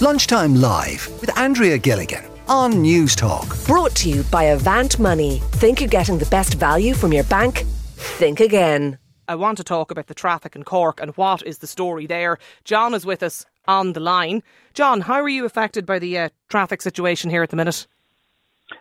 Lunchtime 0.00 0.54
Live 0.54 1.08
with 1.20 1.36
Andrea 1.36 1.76
Gilligan 1.76 2.24
on 2.46 2.74
Newstalk. 2.74 3.66
Brought 3.66 3.96
to 3.96 4.08
you 4.08 4.22
by 4.30 4.44
Avant 4.44 4.96
Money. 5.00 5.40
Think 5.54 5.80
you're 5.80 5.88
getting 5.88 6.18
the 6.18 6.26
best 6.26 6.54
value 6.54 6.94
from 6.94 7.12
your 7.12 7.24
bank? 7.24 7.64
Think 7.96 8.38
again. 8.38 8.98
I 9.26 9.34
want 9.34 9.58
to 9.58 9.64
talk 9.64 9.90
about 9.90 10.06
the 10.06 10.14
traffic 10.14 10.54
in 10.54 10.62
Cork 10.62 11.00
and 11.00 11.16
what 11.16 11.42
is 11.42 11.58
the 11.58 11.66
story 11.66 12.06
there. 12.06 12.38
John 12.62 12.94
is 12.94 13.04
with 13.04 13.24
us 13.24 13.44
on 13.66 13.92
the 13.92 13.98
line. 13.98 14.44
John, 14.72 15.00
how 15.00 15.14
are 15.14 15.28
you 15.28 15.44
affected 15.44 15.84
by 15.84 15.98
the 15.98 16.16
uh, 16.16 16.28
traffic 16.48 16.80
situation 16.80 17.28
here 17.28 17.42
at 17.42 17.50
the 17.50 17.56
minute? 17.56 17.88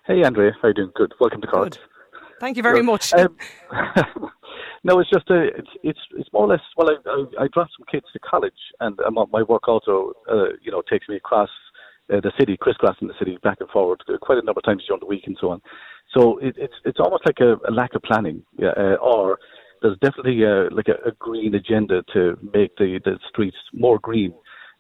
Hey, 0.05 0.23
Andrea. 0.23 0.51
How 0.61 0.67
are 0.67 0.69
you 0.69 0.75
doing? 0.75 0.91
Good. 0.93 1.15
Welcome 1.19 1.41
to 1.41 1.47
Cork. 1.47 1.63
Good. 1.63 1.79
Thank 2.39 2.57
you 2.57 2.63
very 2.63 2.83
much. 2.83 3.11
Um, 3.15 3.35
no, 4.87 4.99
it's 5.01 5.09
just 5.09 5.29
a, 5.29 5.47
it's, 5.47 5.69
it's 5.83 5.99
it's 6.17 6.29
more 6.31 6.45
or 6.45 6.47
less. 6.47 6.61
Well, 6.77 6.89
I 6.89 7.09
I, 7.09 7.43
I 7.43 7.47
some 7.53 7.85
kids 7.91 8.05
to 8.13 8.19
college, 8.19 8.61
and 8.79 8.97
um, 9.01 9.19
my 9.31 9.43
work 9.43 9.67
also, 9.67 10.13
uh, 10.31 10.55
you 10.61 10.71
know, 10.71 10.81
takes 10.89 11.09
me 11.09 11.17
across 11.17 11.49
uh, 12.11 12.21
the 12.21 12.31
city, 12.39 12.55
crisscrossing 12.55 13.09
the 13.09 13.13
city 13.19 13.37
back 13.43 13.57
and 13.59 13.69
forward 13.69 14.01
quite 14.21 14.37
a 14.37 14.45
number 14.45 14.59
of 14.59 14.63
times 14.63 14.83
during 14.87 15.01
the 15.01 15.05
week 15.05 15.23
and 15.27 15.37
so 15.41 15.49
on. 15.49 15.61
So 16.15 16.37
it, 16.37 16.55
it's 16.57 16.73
it's 16.85 16.99
almost 17.01 17.23
like 17.25 17.39
a, 17.41 17.55
a 17.69 17.71
lack 17.71 17.95
of 17.95 18.01
planning, 18.03 18.43
yeah, 18.57 18.69
uh, 18.77 18.95
or 19.01 19.39
there's 19.81 19.97
definitely 19.99 20.43
a, 20.43 20.69
like 20.73 20.87
a, 20.87 21.09
a 21.09 21.11
green 21.19 21.53
agenda 21.53 22.03
to 22.13 22.37
make 22.53 22.77
the 22.77 23.01
the 23.03 23.19
streets 23.29 23.57
more 23.73 23.99
green. 23.99 24.33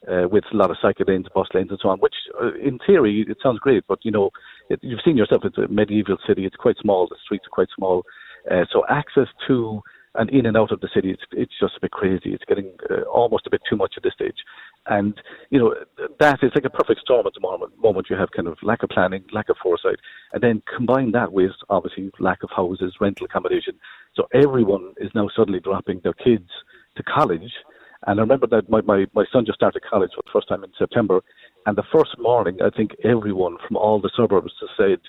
Uh, 0.07 0.27
with 0.29 0.43
a 0.53 0.55
lot 0.55 0.69
of 0.69 0.77
cycle 0.79 1.03
lanes, 1.07 1.25
bus 1.33 1.47
lanes, 1.55 1.71
and 1.71 1.79
so 1.81 1.89
on. 1.89 1.97
Which, 1.97 2.13
uh, 2.39 2.53
in 2.53 2.77
theory, 2.85 3.25
it 3.27 3.37
sounds 3.41 3.57
great, 3.57 3.83
but 3.87 3.97
you 4.03 4.11
know, 4.11 4.29
it, 4.69 4.79
you've 4.83 4.99
seen 5.03 5.17
yourself. 5.17 5.41
It's 5.43 5.57
a 5.57 5.67
medieval 5.69 6.17
city. 6.27 6.45
It's 6.45 6.55
quite 6.55 6.77
small. 6.77 7.07
The 7.07 7.15
streets 7.25 7.47
are 7.47 7.49
quite 7.49 7.69
small. 7.75 8.03
Uh, 8.49 8.63
so 8.71 8.83
access 8.89 9.27
to 9.47 9.81
and 10.15 10.29
in 10.29 10.45
and 10.45 10.57
out 10.57 10.71
of 10.71 10.79
the 10.79 10.89
city, 10.93 11.11
it's, 11.11 11.23
it's 11.31 11.53
just 11.59 11.77
a 11.77 11.81
bit 11.81 11.91
crazy. 11.91 12.33
It's 12.33 12.43
getting 12.45 12.71
uh, 12.89 13.01
almost 13.03 13.45
a 13.45 13.49
bit 13.49 13.61
too 13.69 13.75
much 13.75 13.93
at 13.97 14.03
this 14.03 14.13
stage. 14.13 14.37
And, 14.87 15.19
you 15.49 15.59
know, 15.59 15.75
that 16.19 16.39
is 16.41 16.51
like 16.55 16.65
a 16.65 16.69
perfect 16.69 17.01
storm 17.01 17.27
at 17.27 17.33
the 17.33 17.41
moment. 17.41 17.73
moment. 17.81 18.07
You 18.09 18.15
have 18.15 18.31
kind 18.31 18.47
of 18.47 18.57
lack 18.63 18.83
of 18.83 18.89
planning, 18.89 19.23
lack 19.31 19.49
of 19.49 19.57
foresight, 19.61 19.99
and 20.33 20.41
then 20.41 20.63
combine 20.75 21.11
that 21.11 21.31
with 21.33 21.51
obviously 21.69 22.09
lack 22.19 22.43
of 22.43 22.49
houses, 22.55 22.95
rental 23.01 23.25
accommodation. 23.25 23.73
So 24.15 24.27
everyone 24.33 24.93
is 24.97 25.11
now 25.13 25.29
suddenly 25.35 25.59
dropping 25.59 26.01
their 26.03 26.13
kids 26.13 26.49
to 26.95 27.03
college. 27.03 27.51
And 28.05 28.19
I 28.19 28.23
remember 28.23 28.47
that 28.47 28.69
my, 28.69 28.81
my, 28.81 29.05
my 29.13 29.25
son 29.31 29.45
just 29.45 29.57
started 29.57 29.81
college 29.87 30.11
for 30.15 30.21
the 30.23 30.31
first 30.31 30.47
time 30.47 30.63
in 30.63 30.71
September. 30.77 31.19
And 31.65 31.77
the 31.77 31.83
first 31.91 32.17
morning, 32.17 32.57
I 32.63 32.69
think 32.69 32.91
everyone 33.03 33.57
from 33.67 33.75
all 33.75 33.99
the 33.99 34.11
suburbs 34.15 34.53
said, 34.77 34.99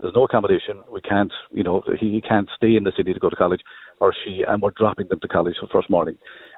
there's 0.00 0.14
no 0.14 0.24
accommodation. 0.24 0.82
We 0.90 1.00
can't, 1.00 1.32
you 1.50 1.62
know, 1.62 1.82
he, 1.98 2.20
can't 2.20 2.48
stay 2.56 2.76
in 2.76 2.84
the 2.84 2.92
city 2.96 3.12
to 3.12 3.20
go 3.20 3.30
to 3.30 3.36
college, 3.36 3.60
or 4.00 4.14
she, 4.24 4.42
and 4.46 4.62
we're 4.62 4.70
dropping 4.70 5.08
them 5.08 5.20
to 5.20 5.28
college 5.28 5.56
for 5.58 5.66
the 5.66 5.72
first 5.72 5.90
morning. 5.90 6.16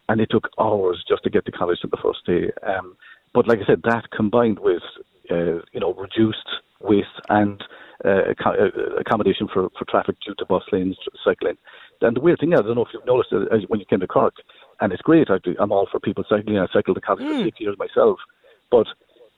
And 0.09 0.21
it 0.21 0.29
took 0.31 0.49
hours 0.59 1.05
just 1.09 1.23
to 1.25 1.31
get 1.31 1.47
to 1.47 1.53
college 1.53 1.79
on 1.85 1.91
the 1.91 1.99
first 2.03 2.27
day. 2.27 2.51
Um, 2.67 2.97
but 3.33 3.49
like 3.49 3.61
I 3.61 3.67
said, 3.67 3.83
that 3.85 4.11
combined 4.15 4.59
with, 4.59 4.83
uh, 5.31 5.63
you 5.73 5.81
know, 5.81 5.95
reduced 5.95 6.49
waste 6.81 7.09
and 7.29 7.63
uh, 8.05 8.33
uh 8.45 8.53
accommodation 8.99 9.47
for, 9.53 9.69
for 9.79 9.85
traffic 9.89 10.17
due 10.27 10.35
to 10.39 10.45
bus 10.47 10.63
lanes, 10.73 10.97
cycling. 11.25 11.57
And 12.01 12.17
the 12.17 12.21
weird 12.21 12.41
thing, 12.41 12.55
I 12.55 12.63
don't 12.63 12.75
know 12.75 12.85
if 12.85 12.89
you've 12.93 13.07
noticed 13.07 13.33
uh, 13.33 13.57
when 13.69 13.81
you 13.81 13.87
came 13.87 14.01
to 14.01 14.07
Cork, 14.07 14.35
and 14.81 14.93
it's 14.93 15.03
great. 15.03 15.29
I, 15.31 15.37
I'm 15.59 15.73
all 15.73 15.87
for 15.91 16.01
people 16.01 16.25
cycling. 16.29 16.59
I 16.59 16.67
cycled 16.73 16.97
to 16.97 17.01
college 17.01 17.25
mm. 17.25 17.29
for 17.29 17.37
hmm. 17.37 17.45
six 17.45 17.61
years 17.61 17.77
myself, 17.79 18.19
but 18.71 18.87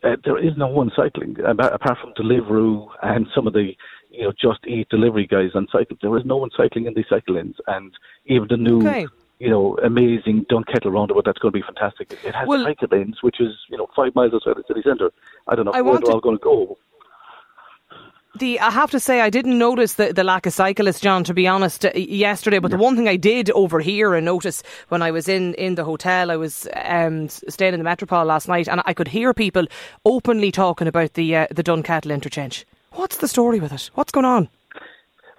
uh, 0.05 0.17
there 0.25 0.39
is 0.39 0.57
no 0.57 0.67
one 0.67 0.91
cycling 0.97 1.37
apart 1.45 1.99
from 2.01 2.13
Deliveroo 2.15 2.89
and 3.03 3.27
some 3.35 3.47
of 3.47 3.53
the 3.53 3.73
you 4.11 4.25
know 4.25 4.33
just 4.41 4.67
eat 4.67 4.89
delivery 4.89 5.27
guys 5.27 5.51
on 5.55 5.67
cycles. 5.73 5.99
There 6.03 6.17
is 6.17 6.25
no 6.25 6.37
one 6.37 6.51
cycling 6.57 6.87
in 6.87 6.95
these 6.95 7.07
cycle 7.09 7.37
lanes, 7.37 7.57
and 7.67 7.93
even 8.27 8.49
the 8.49 8.57
new. 8.57 8.81
Okay. 8.87 9.07
You 9.39 9.51
know, 9.51 9.77
amazing 9.83 10.47
Dunkettle 10.49 10.93
roundabout. 10.93 11.25
That's 11.25 11.39
going 11.41 11.51
to 11.51 11.59
be 11.59 11.65
fantastic. 11.65 12.13
It 12.25 12.33
has 12.33 12.47
well, 12.47 12.63
cycle 12.63 12.87
lanes, 12.93 13.17
which 13.23 13.41
is 13.41 13.51
you 13.69 13.77
know 13.77 13.89
five 13.97 14.15
miles 14.15 14.33
outside 14.33 14.55
the 14.55 14.63
city 14.69 14.83
centre. 14.85 15.11
I 15.49 15.57
don't 15.57 15.65
know 15.65 15.73
I 15.73 15.83
where 15.83 15.99
they're 15.99 16.15
all 16.15 16.21
going 16.21 16.39
to 16.39 16.45
go 16.45 16.79
the 18.39 18.61
I 18.61 18.71
have 18.71 18.91
to 18.93 19.01
say 19.01 19.21
I 19.21 19.31
didn't 19.31 19.59
notice 19.59 19.95
the, 19.95 20.13
the 20.13 20.25
lack 20.25 20.47
of 20.47 20.53
cyclists, 20.53 21.01
John. 21.01 21.25
To 21.25 21.35
be 21.35 21.47
honest, 21.47 21.85
uh, 21.85 21.91
yesterday. 21.95 22.59
But 22.59 22.71
the 22.71 22.77
one 22.77 22.97
thing 22.97 23.09
I 23.09 23.17
did 23.17 23.51
overhear 23.51 24.15
and 24.15 24.25
notice 24.25 24.63
when 24.89 25.03
I 25.03 25.11
was 25.11 25.29
in, 25.29 25.55
in 25.55 25.75
the 25.75 25.85
hotel, 25.85 26.31
I 26.31 26.37
was 26.37 26.67
um, 26.85 27.29
staying 27.29 27.75
in 27.75 27.81
the 27.81 27.85
Metropole 27.85 28.25
last 28.25 28.49
night, 28.49 28.69
and 28.69 28.83
I 28.85 28.95
could 28.95 29.09
hear 29.09 29.35
people 29.35 29.67
openly 30.05 30.51
talking 30.51 30.89
about 30.89 31.15
the 31.15 31.37
uh, 31.37 31.47
the 31.51 31.63
Dunkettle 31.63 32.13
interchange. 32.13 32.67
What's 32.93 33.19
the 33.19 33.29
story 33.29 33.61
with 33.61 33.73
it? 33.73 33.91
What's 33.95 34.13
going 34.13 34.27
on? 34.27 34.49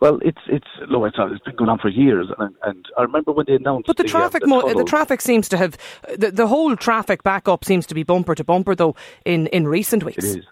Well, 0.03 0.19
it's 0.21 0.41
it's 0.47 0.67
low. 0.89 1.05
It's, 1.05 1.15
it's 1.17 1.43
been 1.45 1.55
going 1.55 1.69
on 1.69 1.79
for 1.79 1.87
years, 1.87 2.27
and, 2.37 2.53
and 2.63 2.85
I 2.97 3.03
remember 3.03 3.31
when 3.31 3.45
they 3.47 3.55
announced. 3.55 3.87
But 3.87 3.95
the, 3.95 4.03
the 4.03 4.09
uh, 4.09 4.11
traffic, 4.11 4.43
uh, 4.43 4.45
the, 4.45 4.49
mo- 4.49 4.73
the, 4.73 4.83
traffic 4.83 5.21
seems 5.21 5.47
to 5.47 5.57
have 5.57 5.77
the, 6.17 6.29
the 6.29 6.47
whole 6.47 6.75
traffic 6.75 7.23
backup 7.23 7.63
seems 7.63 7.85
to 7.87 7.95
be 7.95 8.03
bumper 8.03 8.35
to 8.35 8.43
bumper 8.43 8.75
though 8.75 8.97
in, 9.23 9.47
in 9.47 9.65
recent 9.65 10.03
weeks. 10.03 10.23
It 10.25 10.39
is. 10.39 10.45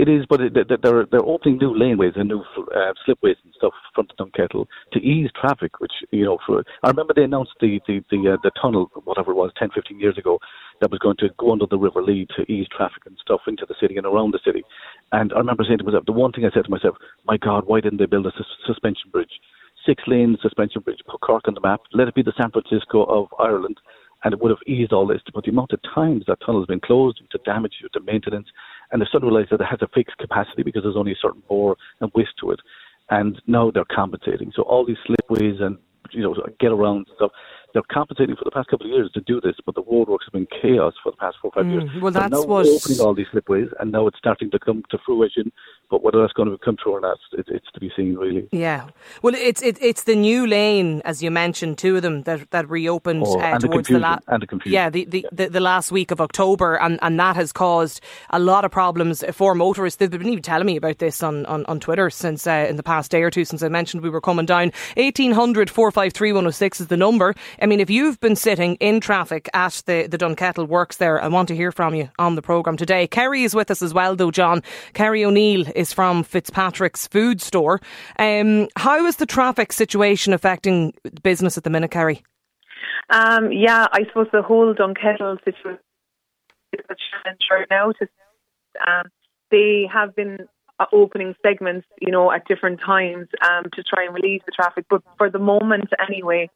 It 0.00 0.08
is, 0.08 0.24
but 0.30 0.40
it, 0.40 0.54
they're 0.54 1.04
they're 1.10 1.26
opening 1.26 1.58
new 1.58 1.74
laneways 1.74 2.18
and 2.18 2.30
new 2.30 2.40
uh, 2.40 2.94
slipways 3.04 3.36
and 3.44 3.52
stuff 3.54 3.74
from 3.94 4.06
the 4.08 4.24
Dunkettle 4.24 4.64
to 4.94 4.98
ease 4.98 5.28
traffic. 5.38 5.78
Which 5.78 5.92
you 6.10 6.24
know, 6.24 6.38
for 6.46 6.64
I 6.82 6.88
remember 6.88 7.12
they 7.14 7.24
announced 7.24 7.52
the 7.60 7.80
the 7.86 8.02
the, 8.10 8.32
uh, 8.32 8.36
the 8.42 8.50
tunnel, 8.62 8.90
whatever 9.04 9.32
it 9.32 9.34
was, 9.34 9.52
10, 9.58 9.68
15 9.74 10.00
years 10.00 10.16
ago, 10.16 10.38
that 10.80 10.90
was 10.90 11.00
going 11.00 11.18
to 11.18 11.28
go 11.38 11.52
under 11.52 11.66
the 11.66 11.76
River 11.76 12.02
Lee 12.02 12.26
to 12.34 12.50
ease 12.50 12.66
traffic 12.74 13.02
and 13.04 13.18
stuff 13.20 13.42
into 13.46 13.66
the 13.68 13.74
city 13.78 13.98
and 13.98 14.06
around 14.06 14.32
the 14.32 14.40
city. 14.42 14.62
And 15.12 15.34
I 15.34 15.36
remember 15.36 15.64
saying 15.64 15.80
to 15.80 15.84
myself, 15.84 16.06
the 16.06 16.12
one 16.12 16.32
thing 16.32 16.46
I 16.46 16.54
said 16.54 16.64
to 16.64 16.70
myself, 16.70 16.96
my 17.26 17.36
God, 17.36 17.64
why 17.66 17.82
didn't 17.82 17.98
they 17.98 18.06
build 18.06 18.24
a 18.24 18.32
sus- 18.38 18.46
suspension 18.66 19.10
bridge? 19.12 19.36
Six 19.84 20.02
lane 20.06 20.38
suspension 20.40 20.80
bridge, 20.80 21.00
put 21.06 21.20
Cork 21.20 21.46
on 21.46 21.52
the 21.52 21.60
map, 21.60 21.82
let 21.92 22.08
it 22.08 22.14
be 22.14 22.22
the 22.22 22.32
San 22.40 22.50
Francisco 22.50 23.04
of 23.04 23.28
Ireland, 23.38 23.76
and 24.24 24.32
it 24.32 24.40
would 24.40 24.50
have 24.50 24.66
eased 24.66 24.92
all 24.94 25.06
this. 25.06 25.20
But 25.34 25.44
the 25.44 25.50
amount 25.50 25.72
of 25.72 25.80
times 25.94 26.24
that 26.26 26.40
tunnel 26.40 26.62
has 26.62 26.66
been 26.66 26.80
closed 26.80 27.20
to 27.30 27.38
damage, 27.44 27.74
to 27.92 28.00
maintenance, 28.00 28.48
and 28.92 29.00
the 29.00 29.06
sun 29.10 29.22
realised 29.22 29.50
that 29.50 29.60
it 29.60 29.66
has 29.66 29.82
a 29.82 29.88
fixed 29.88 30.18
capacity 30.18 30.62
because 30.62 30.82
there's 30.82 30.96
only 30.96 31.12
a 31.12 31.20
certain 31.20 31.42
bore 31.48 31.76
and 32.00 32.10
width 32.14 32.30
to 32.40 32.50
it, 32.50 32.60
and 33.10 33.40
now 33.46 33.70
they're 33.70 33.84
compensating. 33.84 34.52
So 34.54 34.62
all 34.62 34.84
these 34.84 34.98
slipways 35.06 35.60
and 35.60 35.78
you 36.12 36.22
know 36.22 36.34
get 36.58 36.72
around 36.72 37.06
stuff 37.16 37.30
they're 37.72 37.82
compensating 37.90 38.36
for 38.36 38.44
the 38.44 38.50
past 38.50 38.68
couple 38.68 38.86
of 38.86 38.92
years 38.92 39.10
to 39.12 39.20
do 39.20 39.40
this, 39.40 39.54
but 39.64 39.74
the 39.74 39.82
roadworks 39.82 40.24
have 40.26 40.32
been 40.32 40.46
chaos 40.60 40.94
for 41.02 41.12
the 41.12 41.16
past 41.16 41.36
four 41.40 41.50
or 41.54 41.62
five 41.62 41.70
mm, 41.70 41.80
years. 41.80 42.02
Well, 42.02 42.12
that's 42.12 42.30
now 42.30 42.42
what 42.42 42.66
opening 42.66 43.00
all 43.00 43.14
these 43.14 43.26
slipways, 43.32 43.68
and 43.78 43.92
now 43.92 44.06
it's 44.06 44.18
starting 44.18 44.50
to 44.50 44.58
come 44.58 44.82
to 44.90 44.98
fruition. 45.04 45.52
But 45.90 46.02
whether 46.02 46.20
that's 46.20 46.32
going 46.32 46.50
to 46.50 46.58
come 46.58 46.76
true 46.82 46.92
or 46.92 47.00
not, 47.00 47.18
it, 47.32 47.46
it's 47.48 47.70
to 47.72 47.80
be 47.80 47.90
seen, 47.96 48.14
really. 48.14 48.48
Yeah. 48.52 48.88
Well, 49.22 49.34
it's 49.34 49.62
it, 49.62 49.78
it's 49.80 50.04
the 50.04 50.16
new 50.16 50.46
lane, 50.46 51.02
as 51.04 51.22
you 51.22 51.30
mentioned, 51.30 51.78
two 51.78 51.96
of 51.96 52.02
them 52.02 52.22
that 52.22 52.50
that 52.50 52.68
reopened 52.68 53.24
oh, 53.26 53.40
uh, 53.40 53.58
towards 53.58 53.88
the, 53.88 53.94
the 53.94 54.00
last 54.00 54.24
and 54.28 54.42
the 54.42 54.46
confusion. 54.46 54.74
Yeah, 54.74 54.90
the 54.90 55.04
the, 55.04 55.20
yeah. 55.20 55.28
the 55.32 55.48
the 55.48 55.60
last 55.60 55.92
week 55.92 56.10
of 56.10 56.20
October, 56.20 56.76
and 56.76 56.98
and 57.02 57.18
that 57.18 57.36
has 57.36 57.52
caused 57.52 58.00
a 58.30 58.38
lot 58.38 58.64
of 58.64 58.70
problems 58.70 59.24
for 59.32 59.54
motorists. 59.54 59.98
They've 59.98 60.10
been 60.10 60.26
even 60.26 60.42
telling 60.42 60.66
me 60.66 60.76
about 60.76 60.98
this 60.98 61.22
on 61.22 61.46
on, 61.46 61.66
on 61.66 61.80
Twitter 61.80 62.10
since 62.10 62.46
uh, 62.46 62.66
in 62.68 62.76
the 62.76 62.82
past 62.82 63.10
day 63.10 63.22
or 63.22 63.30
two 63.30 63.44
since 63.44 63.62
I 63.62 63.68
mentioned 63.68 64.02
we 64.02 64.10
were 64.10 64.20
coming 64.20 64.46
down. 64.46 64.72
1800 64.96 65.70
453 65.70 66.32
106 66.32 66.80
is 66.80 66.86
the 66.86 66.96
number. 66.96 67.34
I 67.60 67.66
mean, 67.66 67.80
if 67.80 67.90
you've 67.90 68.20
been 68.20 68.36
sitting 68.36 68.76
in 68.76 69.00
traffic 69.00 69.48
at 69.54 69.82
the, 69.86 70.06
the 70.06 70.18
Dunkettle 70.18 70.68
works 70.68 70.96
there. 70.96 71.22
I 71.22 71.28
want 71.28 71.48
to 71.48 71.56
hear 71.56 71.72
from 71.72 71.94
you 71.94 72.10
on 72.18 72.34
the 72.34 72.42
programme 72.42 72.76
today. 72.76 73.06
Kerry 73.06 73.42
is 73.42 73.54
with 73.54 73.70
us 73.70 73.82
as 73.82 73.92
well, 73.92 74.16
though, 74.16 74.30
John. 74.30 74.62
Kerry 74.94 75.24
O'Neill 75.24 75.66
is 75.80 75.92
from 75.92 76.22
Fitzpatrick's 76.22 77.06
Food 77.06 77.40
Store. 77.40 77.80
Um, 78.18 78.68
how 78.76 79.06
is 79.06 79.16
the 79.16 79.26
traffic 79.26 79.72
situation 79.72 80.32
affecting 80.32 80.92
business 81.22 81.56
at 81.56 81.64
the 81.64 81.70
minute, 81.70 81.90
Kerry? 81.90 82.22
Um, 83.08 83.50
yeah, 83.50 83.86
I 83.92 84.04
suppose 84.06 84.28
the 84.32 84.42
whole 84.42 84.74
Dunkettle 84.74 85.42
situation 85.44 85.80
is 86.74 86.84
a 86.88 86.94
challenge 86.94 87.40
right 87.50 87.66
now. 87.70 87.92
To, 87.92 88.08
um, 88.86 89.10
they 89.50 89.88
have 89.92 90.14
been 90.14 90.38
uh, 90.78 90.84
opening 90.92 91.34
segments, 91.42 91.86
you 92.00 92.12
know, 92.12 92.30
at 92.30 92.46
different 92.46 92.80
times 92.80 93.26
um, 93.42 93.64
to 93.72 93.82
try 93.82 94.04
and 94.04 94.14
relieve 94.14 94.42
the 94.46 94.52
traffic. 94.52 94.84
But 94.88 95.02
for 95.16 95.30
the 95.30 95.38
moment, 95.38 95.88
anyway, 96.06 96.50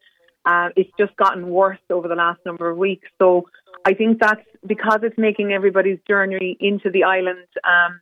uh, 0.44 0.68
it's 0.76 0.90
just 0.98 1.16
gotten 1.16 1.48
worse 1.48 1.78
over 1.90 2.06
the 2.06 2.14
last 2.14 2.40
number 2.44 2.68
of 2.68 2.76
weeks. 2.76 3.08
So 3.18 3.48
I 3.86 3.94
think 3.94 4.20
that's 4.20 4.42
because 4.66 5.00
it's 5.02 5.18
making 5.18 5.52
everybody's 5.52 5.98
journey 6.06 6.56
into 6.60 6.90
the 6.90 7.04
island 7.04 7.48
um, 7.64 8.00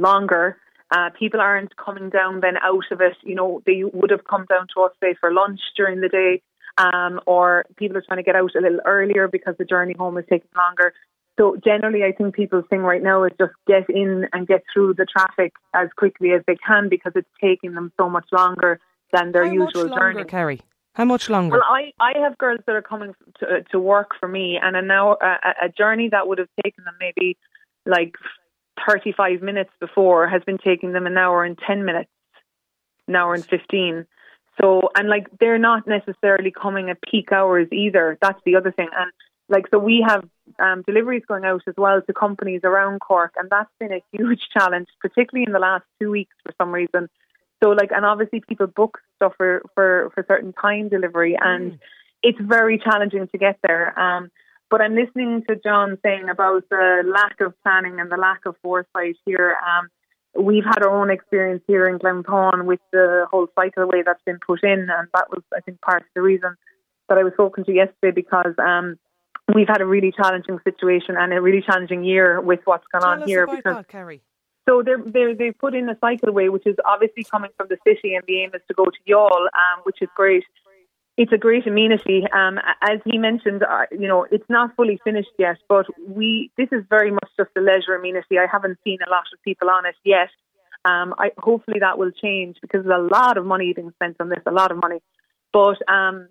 longer. 0.00 0.58
Uh, 0.90 1.10
people 1.18 1.40
aren't 1.40 1.76
coming 1.76 2.08
down 2.08 2.40
then 2.40 2.56
out 2.62 2.84
of 2.90 3.00
it. 3.00 3.16
You 3.22 3.34
know, 3.34 3.62
they 3.66 3.82
would 3.84 4.10
have 4.10 4.24
come 4.24 4.46
down 4.48 4.66
to 4.74 4.82
us, 4.82 4.92
say, 5.02 5.14
for 5.20 5.32
lunch 5.32 5.60
during 5.76 6.00
the 6.00 6.08
day, 6.08 6.42
um, 6.78 7.20
or 7.26 7.66
people 7.76 7.96
are 7.96 8.02
trying 8.06 8.18
to 8.18 8.22
get 8.22 8.36
out 8.36 8.54
a 8.56 8.60
little 8.60 8.80
earlier 8.86 9.28
because 9.28 9.54
the 9.58 9.64
journey 9.64 9.94
home 9.98 10.16
is 10.16 10.24
taking 10.30 10.48
longer. 10.56 10.94
So 11.38 11.56
generally, 11.62 12.02
I 12.02 12.12
think 12.12 12.34
people's 12.34 12.64
thing 12.68 12.80
right 12.80 13.02
now 13.02 13.24
is 13.24 13.32
just 13.38 13.52
get 13.66 13.88
in 13.88 14.26
and 14.32 14.46
get 14.46 14.64
through 14.72 14.94
the 14.94 15.06
traffic 15.06 15.52
as 15.74 15.88
quickly 15.96 16.32
as 16.32 16.42
they 16.46 16.56
can 16.56 16.88
because 16.88 17.12
it's 17.14 17.28
taking 17.40 17.74
them 17.74 17.92
so 17.96 18.10
much 18.10 18.26
longer 18.32 18.80
than 19.12 19.32
their 19.32 19.46
How 19.46 19.52
usual 19.52 19.84
much 19.84 19.90
longer, 19.90 20.12
journey. 20.12 20.24
Kerry? 20.24 20.60
How 20.94 21.04
much 21.04 21.30
longer? 21.30 21.58
Well, 21.58 21.64
I, 21.64 21.92
I 22.00 22.18
have 22.18 22.36
girls 22.38 22.58
that 22.66 22.74
are 22.74 22.82
coming 22.82 23.14
to, 23.38 23.62
to 23.70 23.78
work 23.78 24.12
for 24.18 24.26
me, 24.26 24.58
and 24.60 24.74
an 24.74 24.90
hour, 24.90 25.16
a, 25.22 25.66
a 25.66 25.68
journey 25.68 26.08
that 26.10 26.26
would 26.26 26.38
have 26.38 26.48
taken 26.64 26.82
them 26.84 26.94
maybe 26.98 27.36
like 27.86 28.16
35 28.86 29.42
minutes 29.42 29.70
before 29.80 30.28
has 30.28 30.42
been 30.44 30.58
taking 30.58 30.92
them 30.92 31.06
an 31.06 31.16
hour 31.16 31.44
and 31.44 31.58
10 31.66 31.84
minutes, 31.84 32.10
an 33.06 33.16
hour 33.16 33.34
and 33.34 33.44
15. 33.44 34.06
So, 34.60 34.82
and 34.96 35.08
like 35.08 35.26
they're 35.38 35.58
not 35.58 35.86
necessarily 35.86 36.50
coming 36.50 36.90
at 36.90 36.98
peak 37.02 37.30
hours 37.32 37.68
either. 37.72 38.18
That's 38.20 38.40
the 38.44 38.56
other 38.56 38.72
thing. 38.72 38.88
And 38.96 39.12
like 39.48 39.66
so 39.70 39.78
we 39.78 40.04
have 40.06 40.24
um, 40.58 40.82
deliveries 40.86 41.22
going 41.26 41.44
out 41.44 41.62
as 41.66 41.74
well 41.76 42.02
to 42.02 42.12
companies 42.12 42.62
around 42.64 43.00
Cork, 43.00 43.34
and 43.36 43.48
that's 43.50 43.70
been 43.78 43.92
a 43.92 44.02
huge 44.12 44.40
challenge, 44.52 44.88
particularly 45.00 45.44
in 45.46 45.52
the 45.52 45.58
last 45.58 45.84
two 46.00 46.10
weeks 46.10 46.34
for 46.44 46.52
some 46.58 46.72
reason. 46.72 47.08
So 47.62 47.70
like, 47.70 47.90
and 47.92 48.04
obviously 48.04 48.40
people 48.40 48.66
book 48.66 48.98
stuff 49.16 49.32
for 49.36 49.62
for 49.74 50.10
for 50.14 50.24
certain 50.28 50.52
time 50.52 50.88
delivery, 50.88 51.36
and 51.40 51.72
mm. 51.72 51.78
it's 52.22 52.38
very 52.40 52.78
challenging 52.78 53.28
to 53.28 53.38
get 53.38 53.58
there. 53.62 53.98
Um, 53.98 54.30
but 54.70 54.80
I'm 54.80 54.94
listening 54.94 55.44
to 55.48 55.56
John 55.56 55.98
saying 56.02 56.28
about 56.28 56.68
the 56.68 57.02
lack 57.06 57.40
of 57.40 57.54
planning 57.62 58.00
and 58.00 58.10
the 58.10 58.16
lack 58.16 58.46
of 58.46 58.56
foresight 58.62 59.16
here. 59.24 59.56
Um, 59.66 59.88
we've 60.44 60.64
had 60.64 60.82
our 60.82 60.90
own 60.90 61.10
experience 61.10 61.62
here 61.66 61.88
in 61.88 61.98
Glounthaune 61.98 62.64
with 62.64 62.80
the 62.92 63.26
whole 63.30 63.48
cycleway 63.58 64.04
that's 64.04 64.22
been 64.24 64.38
put 64.46 64.62
in, 64.62 64.80
and 64.80 65.08
that 65.14 65.30
was, 65.30 65.42
I 65.56 65.60
think, 65.60 65.80
part 65.80 66.02
of 66.02 66.08
the 66.14 66.22
reason 66.22 66.54
that 67.08 67.18
I 67.18 67.22
was 67.22 67.32
spoken 67.32 67.64
to 67.64 67.72
yesterday 67.72 68.12
because 68.14 68.54
um, 68.58 68.98
we've 69.54 69.68
had 69.68 69.80
a 69.80 69.86
really 69.86 70.12
challenging 70.12 70.58
situation 70.64 71.16
and 71.18 71.32
a 71.32 71.40
really 71.40 71.62
challenging 71.62 72.04
year 72.04 72.40
with 72.40 72.60
what's 72.64 72.84
gone 72.92 73.02
Tell 73.02 73.10
on 73.10 73.22
here. 73.22 73.46
because 73.46 73.76
that, 73.76 73.88
Kerry. 73.88 74.20
So 74.68 74.82
they're, 74.84 75.02
they're, 75.02 75.34
they've 75.34 75.56
put 75.56 75.74
in 75.74 75.88
a 75.88 75.94
cycleway, 75.94 76.52
which 76.52 76.66
is 76.66 76.76
obviously 76.84 77.24
coming 77.24 77.50
from 77.56 77.68
the 77.70 77.78
city, 77.86 78.14
and 78.14 78.24
the 78.28 78.42
aim 78.42 78.50
is 78.52 78.60
to 78.68 78.74
go 78.74 78.84
to 78.84 78.98
Youghal, 79.08 79.44
um, 79.46 79.80
which 79.84 80.02
is 80.02 80.08
great. 80.14 80.44
It's 81.18 81.32
a 81.32 81.36
great 81.36 81.66
amenity. 81.66 82.22
Um, 82.32 82.60
as 82.80 83.00
he 83.04 83.18
mentioned, 83.18 83.64
uh, 83.64 83.86
you 83.90 84.06
know, 84.06 84.24
it's 84.30 84.48
not 84.48 84.76
fully 84.76 85.00
finished 85.02 85.32
yet, 85.36 85.56
but 85.68 85.84
we 86.06 86.52
this 86.56 86.68
is 86.70 86.84
very 86.88 87.10
much 87.10 87.28
just 87.36 87.50
a 87.56 87.60
leisure 87.60 87.96
amenity. 87.96 88.38
I 88.38 88.46
haven't 88.50 88.78
seen 88.84 88.98
a 89.04 89.10
lot 89.10 89.24
of 89.32 89.42
people 89.42 89.68
on 89.68 89.84
it 89.84 89.96
yet. 90.04 90.28
Um, 90.84 91.14
I, 91.18 91.32
hopefully 91.36 91.80
that 91.80 91.98
will 91.98 92.12
change 92.12 92.58
because 92.62 92.84
there's 92.84 93.00
a 93.00 93.12
lot 93.12 93.36
of 93.36 93.44
money 93.44 93.72
being 93.72 93.90
spent 93.96 94.16
on 94.20 94.28
this, 94.28 94.38
a 94.46 94.52
lot 94.52 94.70
of 94.70 94.78
money. 94.78 95.00
But 95.52 95.78
um, 95.92 96.28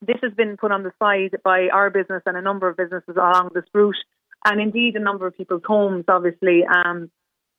this 0.00 0.16
has 0.22 0.32
been 0.32 0.56
put 0.56 0.72
on 0.72 0.82
the 0.82 0.92
side 0.98 1.36
by 1.44 1.68
our 1.68 1.90
business 1.90 2.22
and 2.24 2.34
a 2.34 2.40
number 2.40 2.70
of 2.70 2.78
businesses 2.78 3.14
along 3.14 3.50
this 3.54 3.64
route, 3.74 4.02
and 4.46 4.62
indeed 4.62 4.96
a 4.96 5.00
number 5.00 5.26
of 5.26 5.36
people's 5.36 5.66
homes, 5.66 6.06
obviously. 6.08 6.64
Um, 6.64 7.10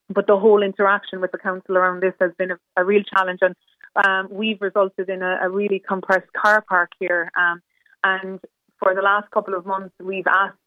but 0.09 0.25
the 0.25 0.37
whole 0.37 0.63
interaction 0.63 1.21
with 1.21 1.31
the 1.31 1.37
council 1.37 1.77
around 1.77 2.01
this 2.01 2.15
has 2.19 2.31
been 2.39 2.49
a, 2.49 2.57
a 2.77 2.83
real 2.83 3.03
challenge, 3.15 3.39
and 3.43 3.55
um, 3.95 4.27
we've 4.31 4.61
resulted 4.61 5.09
in 5.09 5.21
a, 5.21 5.39
a, 5.43 5.49
really 5.49 5.79
compressed 5.79 6.31
car 6.33 6.63
park 6.67 6.91
here. 6.99 7.31
Um, 7.37 7.61
and 8.03 8.39
for 8.79 8.95
the 8.95 9.01
last 9.01 9.29
couple 9.31 9.53
of 9.53 9.65
months, 9.65 9.93
we've 9.99 10.27
asked 10.27 10.57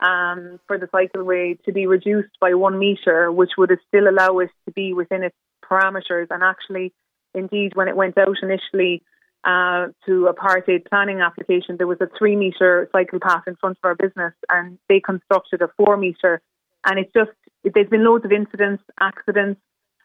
um, 0.00 0.58
for 0.66 0.78
the 0.78 0.86
cycleway 0.86 1.62
to 1.64 1.72
be 1.72 1.86
reduced 1.86 2.32
by 2.40 2.54
one 2.54 2.78
metre, 2.78 3.30
which 3.30 3.50
would 3.58 3.70
still 3.88 4.08
allow 4.08 4.38
us 4.40 4.48
to 4.66 4.72
be 4.72 4.92
within 4.92 5.22
its 5.22 5.36
parameters. 5.62 6.28
And 6.30 6.42
actually, 6.42 6.92
indeed, 7.34 7.72
when 7.74 7.88
it 7.88 7.96
went 7.96 8.16
out 8.16 8.36
initially 8.42 9.02
uh, 9.44 9.88
to 10.06 10.26
a 10.26 10.32
Part 10.32 10.68
8 10.68 10.86
planning 10.88 11.20
application, 11.20 11.76
there 11.76 11.86
was 11.86 12.00
a 12.00 12.08
three 12.18 12.36
metre 12.36 12.88
cycle 12.92 13.20
path 13.20 13.44
in 13.46 13.56
front 13.56 13.78
of 13.82 13.86
our 13.86 13.94
business, 13.94 14.32
and 14.48 14.78
they 14.88 15.00
constructed 15.00 15.60
a 15.62 15.68
four 15.76 15.96
metre. 15.96 16.40
And 16.86 16.98
it's 16.98 17.12
just, 17.12 17.30
there's 17.62 17.90
been 17.90 18.04
loads 18.04 18.24
of 18.24 18.32
incidents, 18.32 18.82
accidents. 18.98 19.60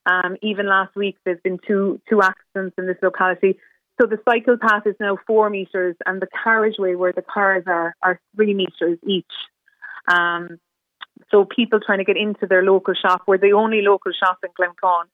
Um, 0.06 0.38
even 0.42 0.68
last 0.68 0.96
week, 0.96 1.18
there's 1.26 1.40
been 1.44 1.60
two 1.68 2.00
two 2.10 2.22
accidents 2.22 2.76
in 2.78 2.86
this 2.88 2.98
locality. 3.02 3.58
So 4.00 4.08
the 4.08 4.20
cycle 4.28 4.58
path 4.58 4.84
is 4.86 4.96
now 5.00 5.18
four 5.26 5.50
metres, 5.50 5.96
and 6.06 6.22
the 6.22 6.28
carriageway 6.44 6.96
where 6.96 7.14
the 7.14 7.22
cars 7.22 7.64
are 7.68 7.96
are 8.02 8.20
three 8.36 8.54
metres 8.54 9.00
each. 9.08 9.26
Um, 10.08 10.60
so 11.32 11.46
people 11.46 11.80
trying 11.86 12.00
to 12.00 12.04
get 12.04 12.18
into 12.18 12.46
their 12.46 12.64
local 12.64 12.94
shop, 12.94 13.24
we're 13.26 13.38
the 13.38 13.54
only 13.54 13.82
local 13.82 14.12
shop 14.12 14.40
in 14.44 14.50
Glounthaune, 14.60 15.10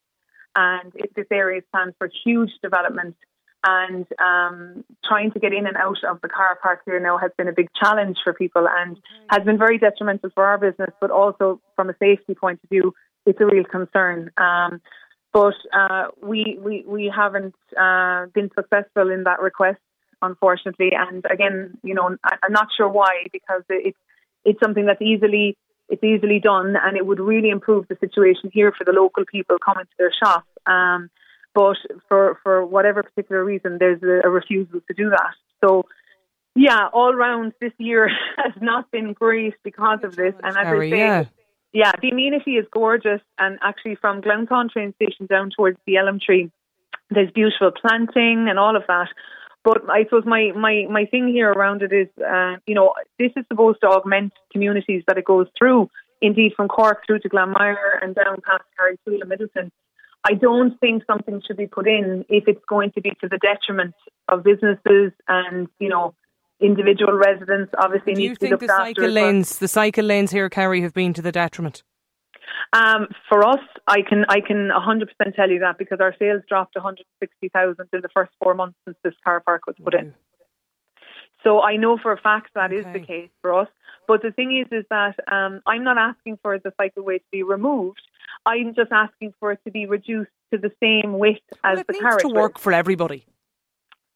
and 0.55 0.91
it, 0.95 1.11
this 1.15 1.27
area 1.31 1.59
is 1.59 1.63
planned 1.71 1.93
for 1.97 2.09
huge 2.23 2.51
development. 2.61 3.15
And 3.63 4.07
um, 4.19 4.83
trying 5.05 5.31
to 5.33 5.39
get 5.39 5.53
in 5.53 5.67
and 5.67 5.77
out 5.77 6.03
of 6.03 6.19
the 6.21 6.27
car 6.27 6.57
park 6.61 6.81
here 6.83 6.99
now 6.99 7.19
has 7.19 7.29
been 7.37 7.47
a 7.47 7.53
big 7.53 7.69
challenge 7.79 8.17
for 8.23 8.33
people 8.33 8.67
and 8.67 8.99
has 9.29 9.43
been 9.43 9.59
very 9.59 9.77
detrimental 9.77 10.31
for 10.33 10.43
our 10.43 10.57
business, 10.57 10.89
but 10.99 11.11
also 11.11 11.61
from 11.75 11.91
a 11.91 11.95
safety 11.99 12.33
point 12.33 12.59
of 12.63 12.69
view, 12.71 12.95
it's 13.25 13.39
a 13.39 13.45
real 13.45 13.63
concern. 13.63 14.31
Um, 14.37 14.81
but 15.33 15.53
uh, 15.73 16.07
we, 16.21 16.59
we 16.61 16.83
we 16.85 17.13
haven't 17.15 17.55
uh, 17.79 18.25
been 18.33 18.49
successful 18.53 19.09
in 19.09 19.23
that 19.23 19.41
request, 19.41 19.79
unfortunately. 20.21 20.91
And 20.93 21.23
again, 21.31 21.77
you 21.83 21.93
know, 21.93 22.17
I'm 22.23 22.51
not 22.51 22.67
sure 22.75 22.89
why 22.89 23.27
because 23.31 23.63
it's 23.69 23.97
it's 24.43 24.59
something 24.61 24.85
that's 24.85 25.01
easily 25.01 25.57
it's 25.87 26.03
easily 26.03 26.39
done, 26.39 26.75
and 26.81 26.97
it 26.97 27.05
would 27.05 27.19
really 27.19 27.49
improve 27.49 27.87
the 27.87 27.97
situation 27.99 28.49
here 28.53 28.73
for 28.77 28.83
the 28.83 28.91
local 28.91 29.23
people 29.25 29.57
coming 29.63 29.85
to 29.85 29.95
their 29.97 30.11
shop. 30.11 30.45
Um, 30.65 31.09
but 31.53 31.77
for 32.09 32.37
for 32.43 32.65
whatever 32.65 33.03
particular 33.03 33.43
reason, 33.43 33.77
there's 33.79 34.01
a, 34.03 34.27
a 34.27 34.29
refusal 34.29 34.81
to 34.87 34.93
do 34.93 35.09
that. 35.11 35.33
So 35.63 35.85
yeah, 36.55 36.87
all 36.91 37.13
round 37.13 37.53
this 37.61 37.73
year 37.77 38.09
has 38.37 38.53
not 38.61 38.91
been 38.91 39.13
great 39.13 39.53
because 39.63 39.99
of 40.03 40.15
this. 40.15 40.33
And 40.43 40.57
as 40.57 40.67
I 40.67 40.89
say, 40.89 41.29
yeah. 41.73 41.91
the 42.01 42.09
amenity 42.09 42.51
is 42.51 42.65
gorgeous. 42.71 43.21
And 43.37 43.59
actually, 43.61 43.95
from 43.95 44.21
Glounthaune 44.21 44.69
train 44.69 44.93
station 44.95 45.25
down 45.25 45.51
towards 45.55 45.77
the 45.85 45.97
Elm 45.97 46.19
Tree, 46.19 46.51
there's 47.09 47.31
beautiful 47.31 47.71
planting 47.71 48.47
and 48.49 48.57
all 48.57 48.75
of 48.75 48.83
that. 48.87 49.09
But 49.63 49.89
I 49.89 50.05
suppose 50.05 50.23
my, 50.25 50.51
my, 50.55 50.85
my 50.89 51.05
thing 51.05 51.27
here 51.27 51.51
around 51.51 51.83
it 51.83 51.93
is, 51.93 52.07
uh, 52.17 52.55
you 52.65 52.73
know, 52.73 52.93
this 53.19 53.31
is 53.35 53.45
supposed 53.47 53.79
to 53.81 53.87
augment 53.87 54.33
communities 54.51 55.03
that 55.07 55.17
it 55.17 55.25
goes 55.25 55.47
through. 55.57 55.89
Indeed, 56.21 56.53
from 56.55 56.67
Cork 56.67 57.03
through 57.05 57.19
to 57.19 57.29
Glanmire 57.29 58.01
and 58.01 58.15
down 58.15 58.37
past 58.47 58.63
Carrigtwohill 58.79 59.21
and 59.21 59.31
Midleton. 59.31 59.71
I 60.23 60.35
don't 60.35 60.79
think 60.79 61.03
something 61.05 61.41
should 61.45 61.57
be 61.57 61.65
put 61.65 61.87
in 61.87 62.25
if 62.29 62.43
it's 62.47 62.63
going 62.69 62.91
to 62.91 63.01
be 63.01 63.11
to 63.21 63.27
the 63.27 63.39
detriment 63.39 63.95
of 64.27 64.43
businesses 64.43 65.11
and, 65.27 65.67
you 65.79 65.89
know, 65.89 66.13
individual 66.61 67.13
residents 67.13 67.73
obviously 67.77 68.13
Do 68.13 68.21
need 68.21 68.33
to 68.35 68.39
be 68.39 68.49
looked 68.49 68.61
the 68.61 68.67
cycle 68.67 69.07
lanes, 69.07 69.57
the 69.59 69.67
cycle 69.67 70.05
lanes 70.05 70.31
here, 70.31 70.49
Kerry, 70.49 70.81
have 70.81 70.93
been 70.93 71.13
to 71.13 71.21
the 71.21 71.31
detriment? 71.31 71.83
Um, 72.73 73.07
for 73.27 73.45
us, 73.45 73.59
I 73.87 74.01
can 74.07 74.25
I 74.29 74.39
can 74.39 74.69
100% 74.69 75.35
tell 75.35 75.49
you 75.49 75.59
that 75.59 75.77
because 75.77 75.99
our 75.99 76.15
sales 76.17 76.41
dropped 76.47 76.75
160,000 76.75 77.87
in 77.91 78.01
the 78.01 78.09
first 78.13 78.31
four 78.41 78.53
months 78.53 78.77
since 78.85 78.97
this 79.03 79.13
car 79.23 79.41
park 79.41 79.67
was 79.67 79.75
put 79.83 79.93
in. 79.93 80.13
So 81.43 81.61
I 81.61 81.75
know 81.75 81.97
for 81.97 82.11
a 82.11 82.17
fact 82.17 82.51
that 82.55 82.71
okay. 82.71 82.77
is 82.77 82.85
the 82.93 82.99
case 82.99 83.29
for 83.41 83.59
us. 83.59 83.67
But 84.07 84.21
the 84.21 84.31
thing 84.31 84.57
is, 84.57 84.67
is 84.71 84.85
that 84.89 85.15
um, 85.31 85.61
I'm 85.65 85.83
not 85.83 85.97
asking 85.97 86.39
for 86.41 86.57
the 86.59 86.71
cycleway 86.79 87.17
to 87.17 87.25
be 87.31 87.43
removed. 87.43 88.01
I'm 88.45 88.73
just 88.75 88.91
asking 88.91 89.33
for 89.39 89.51
it 89.51 89.59
to 89.65 89.71
be 89.71 89.85
reduced 89.85 90.31
to 90.53 90.59
the 90.59 90.71
same 90.81 91.17
width 91.17 91.39
well, 91.63 91.73
as 91.73 91.79
it 91.79 91.87
the 91.87 91.93
needs 91.93 92.03
carriage. 92.03 92.21
to 92.23 92.29
work 92.29 92.59
for 92.59 92.73
everybody. 92.73 93.25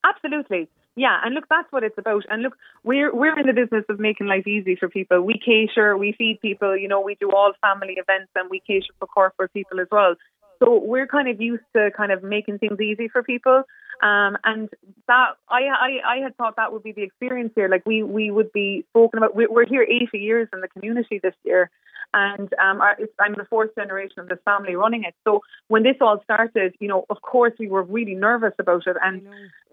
Absolutely. 0.04 0.68
Yeah, 0.96 1.18
and 1.22 1.34
look, 1.34 1.44
that's 1.50 1.70
what 1.70 1.84
it's 1.84 1.98
about. 1.98 2.24
And 2.30 2.42
look, 2.42 2.56
we're 2.82 3.14
we're 3.14 3.38
in 3.38 3.46
the 3.46 3.52
business 3.52 3.84
of 3.90 4.00
making 4.00 4.28
life 4.28 4.46
easy 4.46 4.76
for 4.76 4.88
people. 4.88 5.20
We 5.20 5.38
cater, 5.38 5.94
we 5.96 6.14
feed 6.16 6.40
people. 6.40 6.74
You 6.76 6.88
know, 6.88 7.02
we 7.02 7.16
do 7.20 7.30
all 7.30 7.52
family 7.60 7.94
events, 7.98 8.30
and 8.34 8.48
we 8.50 8.62
cater 8.66 8.92
for 8.98 9.06
corporate 9.06 9.52
people 9.52 9.78
as 9.78 9.88
well. 9.92 10.14
So 10.58 10.80
we're 10.82 11.06
kind 11.06 11.28
of 11.28 11.38
used 11.38 11.64
to 11.74 11.90
kind 11.94 12.12
of 12.12 12.22
making 12.22 12.60
things 12.60 12.80
easy 12.80 13.08
for 13.08 13.22
people. 13.22 13.62
Um, 14.02 14.38
and 14.44 14.70
that 15.06 15.36
I, 15.50 15.64
I 15.64 16.14
I 16.14 16.16
had 16.22 16.34
thought 16.36 16.56
that 16.56 16.72
would 16.72 16.82
be 16.82 16.92
the 16.92 17.02
experience 17.02 17.52
here. 17.54 17.68
Like 17.68 17.84
we 17.84 18.02
we 18.02 18.30
would 18.30 18.52
be 18.52 18.86
spoken 18.90 19.18
about. 19.18 19.36
We're 19.36 19.66
here 19.66 19.82
80 19.82 20.18
years 20.18 20.48
in 20.54 20.62
the 20.62 20.68
community 20.68 21.20
this 21.22 21.34
year, 21.44 21.70
and 22.14 22.52
um, 22.54 22.80
I'm 22.80 23.34
the 23.36 23.46
fourth 23.48 23.74
generation 23.74 24.20
of 24.20 24.28
this 24.28 24.38
family 24.44 24.74
running 24.74 25.04
it. 25.04 25.14
So 25.24 25.40
when 25.68 25.82
this 25.82 25.96
all 26.00 26.20
started, 26.24 26.74
you 26.80 26.88
know, 26.88 27.04
of 27.10 27.20
course 27.22 27.52
we 27.58 27.68
were 27.68 27.82
really 27.82 28.14
nervous 28.14 28.54
about 28.58 28.86
it 28.86 28.96
and 29.02 29.22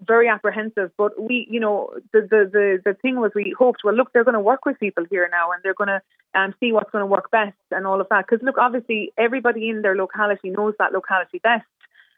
very 0.05 0.27
apprehensive. 0.27 0.91
But 0.97 1.21
we, 1.21 1.47
you 1.49 1.59
know, 1.59 1.93
the 2.11 2.21
the 2.21 2.49
the, 2.51 2.81
the 2.83 2.93
thing 2.95 3.19
was 3.19 3.31
we 3.35 3.55
hoped, 3.57 3.81
well, 3.83 3.95
look, 3.95 4.11
they're 4.13 4.23
going 4.23 4.33
to 4.33 4.39
work 4.39 4.65
with 4.65 4.79
people 4.79 5.05
here 5.09 5.27
now, 5.31 5.51
and 5.51 5.61
they're 5.63 5.73
going 5.73 5.87
to 5.87 6.01
um, 6.39 6.53
see 6.59 6.71
what's 6.71 6.91
going 6.91 7.03
to 7.03 7.07
work 7.07 7.31
best 7.31 7.57
and 7.71 7.85
all 7.85 8.01
of 8.01 8.07
that. 8.09 8.25
Because 8.27 8.43
look, 8.43 8.57
obviously 8.57 9.13
everybody 9.17 9.69
in 9.69 9.81
their 9.81 9.95
locality 9.95 10.49
knows 10.49 10.73
that 10.79 10.93
locality 10.93 11.39
best. 11.39 11.65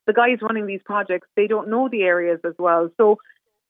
The 0.07 0.13
guys 0.13 0.38
running 0.41 0.67
these 0.67 0.81
projects, 0.86 1.27
they 1.36 1.48
don't 1.48 1.69
know 1.69 1.89
the 1.89 2.03
areas 2.03 2.39
as 2.45 2.53
well. 2.60 2.91
So 2.98 3.17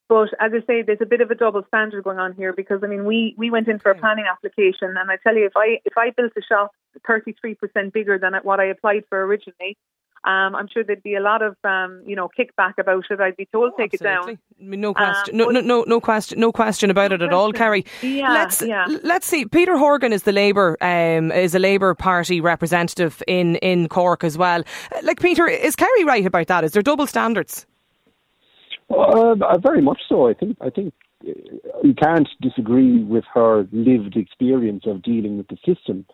but 0.08 0.28
as 0.40 0.52
I 0.54 0.60
say, 0.66 0.82
there's 0.82 1.00
a 1.00 1.06
bit 1.06 1.20
of 1.20 1.30
a 1.30 1.34
double 1.34 1.64
standard 1.68 2.04
going 2.04 2.18
on 2.18 2.34
here 2.34 2.52
because 2.52 2.80
I 2.84 2.86
mean, 2.86 3.04
we 3.04 3.34
we 3.36 3.50
went 3.50 3.68
in 3.68 3.78
for 3.78 3.90
a 3.90 3.98
planning 3.98 4.26
application, 4.30 4.94
and 4.96 5.10
I 5.10 5.16
tell 5.16 5.34
you, 5.34 5.46
if 5.46 5.56
I 5.56 5.80
if 5.84 5.96
I 5.96 6.10
built 6.10 6.32
a 6.36 6.42
shop 6.42 6.72
33% 7.08 7.92
bigger 7.92 8.18
than 8.18 8.34
what 8.42 8.60
I 8.60 8.66
applied 8.66 9.04
for 9.08 9.20
originally, 9.20 9.76
um, 10.22 10.54
I'm 10.54 10.68
sure 10.68 10.84
there'd 10.84 11.02
be 11.02 11.14
a 11.14 11.20
lot 11.20 11.42
of 11.42 11.56
um, 11.64 12.02
you 12.06 12.14
know 12.14 12.28
kickback 12.28 12.78
about 12.78 13.04
it. 13.10 13.20
I'd 13.20 13.36
be 13.36 13.46
told 13.46 13.72
oh, 13.74 13.76
take 13.76 13.94
absolutely. 13.94 14.34
it 14.34 14.36
down. 14.36 14.38
I 14.60 14.64
mean, 14.64 14.80
no 14.80 14.94
question, 14.94 15.34
um, 15.34 15.38
no, 15.38 15.60
no, 15.60 15.60
no, 15.60 15.84
no 15.88 16.00
question, 16.00 16.38
no 16.38 16.52
question 16.52 16.90
about 16.90 17.10
no 17.10 17.16
it 17.16 17.22
at 17.22 17.32
all, 17.32 17.52
Kerry. 17.52 17.84
Yeah, 18.02 18.32
let's 18.32 18.62
yeah. 18.62 18.86
let's 19.02 19.26
see. 19.26 19.44
Peter 19.44 19.76
Horgan 19.76 20.12
is 20.12 20.22
the 20.22 20.32
Labour 20.32 20.76
um, 20.80 21.32
is 21.32 21.54
a 21.54 21.58
Labour 21.58 21.94
Party 21.94 22.40
representative 22.40 23.22
in 23.26 23.56
in 23.56 23.88
Cork 23.88 24.22
as 24.22 24.38
well. 24.38 24.62
Like 25.02 25.20
Peter, 25.20 25.48
is 25.48 25.74
Kerry 25.74 26.04
right 26.04 26.24
about 26.24 26.46
that? 26.46 26.62
Is 26.64 26.72
there 26.72 26.82
double 26.82 27.06
standards? 27.06 27.66
Uh, 28.88 29.58
very 29.58 29.82
much 29.82 30.00
so. 30.08 30.28
I 30.28 30.34
think 30.34 30.56
I 30.60 30.70
think 30.70 30.94
you 31.22 31.94
can't 32.00 32.28
disagree 32.40 33.02
with 33.02 33.24
her 33.34 33.66
lived 33.72 34.16
experience 34.16 34.84
of 34.86 35.02
dealing 35.02 35.38
with 35.38 35.48
the 35.48 35.56
system. 35.66 36.06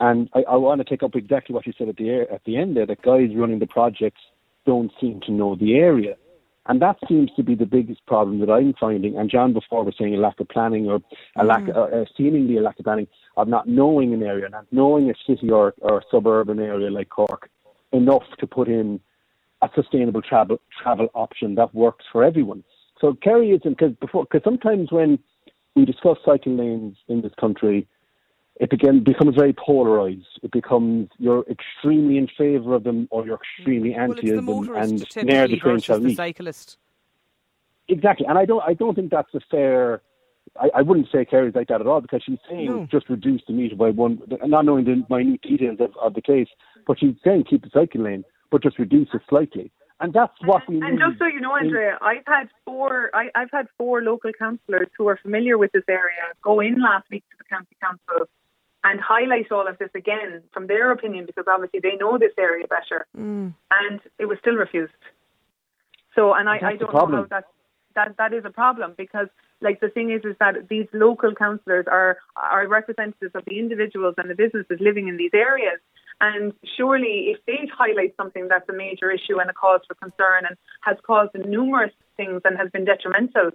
And 0.00 0.28
I, 0.34 0.42
I 0.50 0.56
want 0.56 0.80
to 0.80 0.84
take 0.84 1.02
up 1.02 1.14
exactly 1.14 1.54
what 1.54 1.66
you 1.66 1.72
said 1.78 1.88
at 1.88 1.96
the 1.96 2.26
at 2.32 2.44
the 2.44 2.56
end 2.56 2.76
there. 2.76 2.86
That 2.86 3.02
guys 3.02 3.30
running 3.34 3.60
the 3.60 3.66
projects 3.66 4.20
don't 4.66 4.90
seem 5.00 5.20
to 5.26 5.32
know 5.32 5.54
the 5.54 5.76
area. 5.76 6.16
And 6.68 6.82
that 6.82 6.96
seems 7.08 7.30
to 7.36 7.44
be 7.44 7.54
the 7.54 7.64
biggest 7.64 8.04
problem 8.06 8.40
that 8.40 8.50
I'm 8.50 8.74
finding. 8.74 9.16
And 9.16 9.30
John 9.30 9.52
before 9.52 9.84
was 9.84 9.94
saying 9.96 10.14
a 10.14 10.18
lack 10.18 10.40
of 10.40 10.48
planning 10.48 10.88
or 10.88 11.00
a 11.36 11.44
lack, 11.44 11.62
mm. 11.62 11.76
uh, 11.76 12.04
seemingly 12.16 12.56
a 12.56 12.60
lack 12.60 12.78
of 12.80 12.84
planning 12.84 13.06
of 13.36 13.46
not 13.46 13.68
knowing 13.68 14.12
an 14.12 14.24
area, 14.24 14.48
not 14.48 14.66
knowing 14.72 15.08
a 15.08 15.14
city 15.26 15.48
or, 15.48 15.74
or 15.78 16.02
suburban 16.10 16.58
area 16.58 16.90
like 16.90 17.08
Cork 17.08 17.50
enough 17.92 18.24
to 18.40 18.48
put 18.48 18.66
in 18.66 19.00
a 19.62 19.68
sustainable 19.74 20.22
travel 20.22 20.60
travel 20.82 21.08
option 21.14 21.54
that 21.54 21.74
works 21.74 22.04
for 22.12 22.22
everyone. 22.24 22.64
So 23.00 23.14
Kerry 23.14 23.50
isn't 23.50 23.78
because 23.78 23.94
before 24.00 24.24
because 24.24 24.44
sometimes 24.44 24.90
when 24.90 25.18
we 25.74 25.84
discuss 25.84 26.18
cycle 26.24 26.56
lanes 26.56 26.96
in 27.08 27.20
this 27.22 27.32
country, 27.38 27.86
it 28.58 28.70
begin, 28.70 29.04
becomes 29.04 29.34
very 29.34 29.52
polarized. 29.52 30.40
It 30.42 30.50
becomes 30.50 31.08
you're 31.18 31.44
extremely 31.50 32.16
in 32.16 32.28
favour 32.38 32.74
of 32.74 32.84
them 32.84 33.06
or 33.10 33.26
you're 33.26 33.38
extremely 33.58 33.90
well, 33.90 34.00
anti 34.00 34.30
them, 34.30 34.48
and 34.48 35.06
near 35.24 35.46
the 35.46 35.56
train 35.56 35.80
shall 35.80 36.00
meet. 36.00 36.16
Cyclist. 36.16 36.78
Exactly, 37.88 38.26
and 38.26 38.38
I 38.38 38.44
don't 38.44 38.62
I 38.66 38.74
don't 38.74 38.94
think 38.94 39.10
that's 39.10 39.32
a 39.34 39.40
fair. 39.50 40.02
I, 40.58 40.70
I 40.76 40.82
wouldn't 40.82 41.08
say 41.12 41.24
Kerry's 41.24 41.54
like 41.54 41.68
that 41.68 41.80
at 41.80 41.86
all 41.86 42.00
because 42.00 42.22
she's 42.24 42.38
saying 42.48 42.66
no. 42.66 42.88
just 42.90 43.10
reduce 43.10 43.42
the 43.46 43.52
meter 43.52 43.76
by 43.76 43.90
one, 43.90 44.22
not 44.44 44.64
knowing 44.64 44.84
the 44.84 45.04
minute 45.10 45.42
details 45.42 45.78
of, 45.80 45.90
of 46.00 46.14
the 46.14 46.22
case, 46.22 46.48
but 46.86 46.98
she's 46.98 47.14
saying 47.22 47.44
keep 47.48 47.62
the 47.62 47.70
cycle 47.72 48.02
lane, 48.02 48.24
but 48.50 48.62
just 48.62 48.78
reduce 48.78 49.08
it 49.14 49.22
slightly. 49.28 49.70
And 49.98 50.12
that's 50.12 50.34
what 50.44 50.62
we 50.68 50.76
and, 50.76 50.84
need. 50.84 50.90
And 50.90 50.98
just 50.98 51.18
so 51.18 51.26
you 51.26 51.40
know, 51.40 51.56
Andrea, 51.56 51.98
I've 52.02 52.26
had 52.26 52.48
four. 52.64 53.10
I, 53.14 53.30
I've 53.34 53.50
had 53.50 53.66
four 53.78 54.02
local 54.02 54.30
councillors 54.38 54.88
who 54.96 55.08
are 55.08 55.18
familiar 55.22 55.56
with 55.56 55.72
this 55.72 55.84
area 55.88 56.20
go 56.42 56.60
in 56.60 56.82
last 56.82 57.08
week 57.10 57.24
to 57.30 57.36
the 57.38 57.44
county 57.44 57.76
council 57.82 58.28
and 58.84 59.00
highlight 59.00 59.50
all 59.50 59.66
of 59.66 59.78
this 59.78 59.88
again 59.94 60.42
from 60.52 60.66
their 60.66 60.92
opinion 60.92 61.24
because 61.24 61.44
obviously 61.48 61.80
they 61.80 61.96
know 61.96 62.18
this 62.18 62.32
area 62.38 62.66
better. 62.66 63.06
Mm. 63.16 63.54
And 63.70 64.00
it 64.18 64.26
was 64.26 64.38
still 64.40 64.54
refused. 64.54 64.92
So, 66.14 66.34
and 66.34 66.48
I, 66.48 66.56
I 66.56 66.76
don't 66.76 66.92
know 66.92 67.06
how 67.06 67.26
that 67.30 67.44
that 67.94 68.16
that 68.18 68.32
is 68.32 68.44
a 68.44 68.50
problem 68.50 68.94
because 68.96 69.28
like 69.60 69.80
the 69.80 69.88
thing 69.88 70.10
is 70.10 70.22
is 70.24 70.36
that 70.38 70.68
these 70.68 70.86
local 70.92 71.34
councillors 71.34 71.86
are 71.90 72.18
are 72.36 72.68
representatives 72.68 73.34
of 73.34 73.44
the 73.46 73.58
individuals 73.58 74.14
and 74.18 74.30
the 74.30 74.34
businesses 74.34 74.78
living 74.80 75.08
in 75.08 75.16
these 75.16 75.32
areas 75.34 75.80
and 76.20 76.52
surely 76.76 77.34
if 77.34 77.38
they 77.46 77.68
highlight 77.76 78.14
something 78.16 78.48
that's 78.48 78.68
a 78.68 78.72
major 78.72 79.10
issue 79.10 79.38
and 79.40 79.50
a 79.50 79.52
cause 79.52 79.80
for 79.86 79.94
concern 79.94 80.44
and 80.48 80.56
has 80.82 80.96
caused 81.06 81.32
numerous 81.34 81.92
things 82.16 82.42
and 82.44 82.56
has 82.56 82.70
been 82.70 82.84
detrimental. 82.84 83.50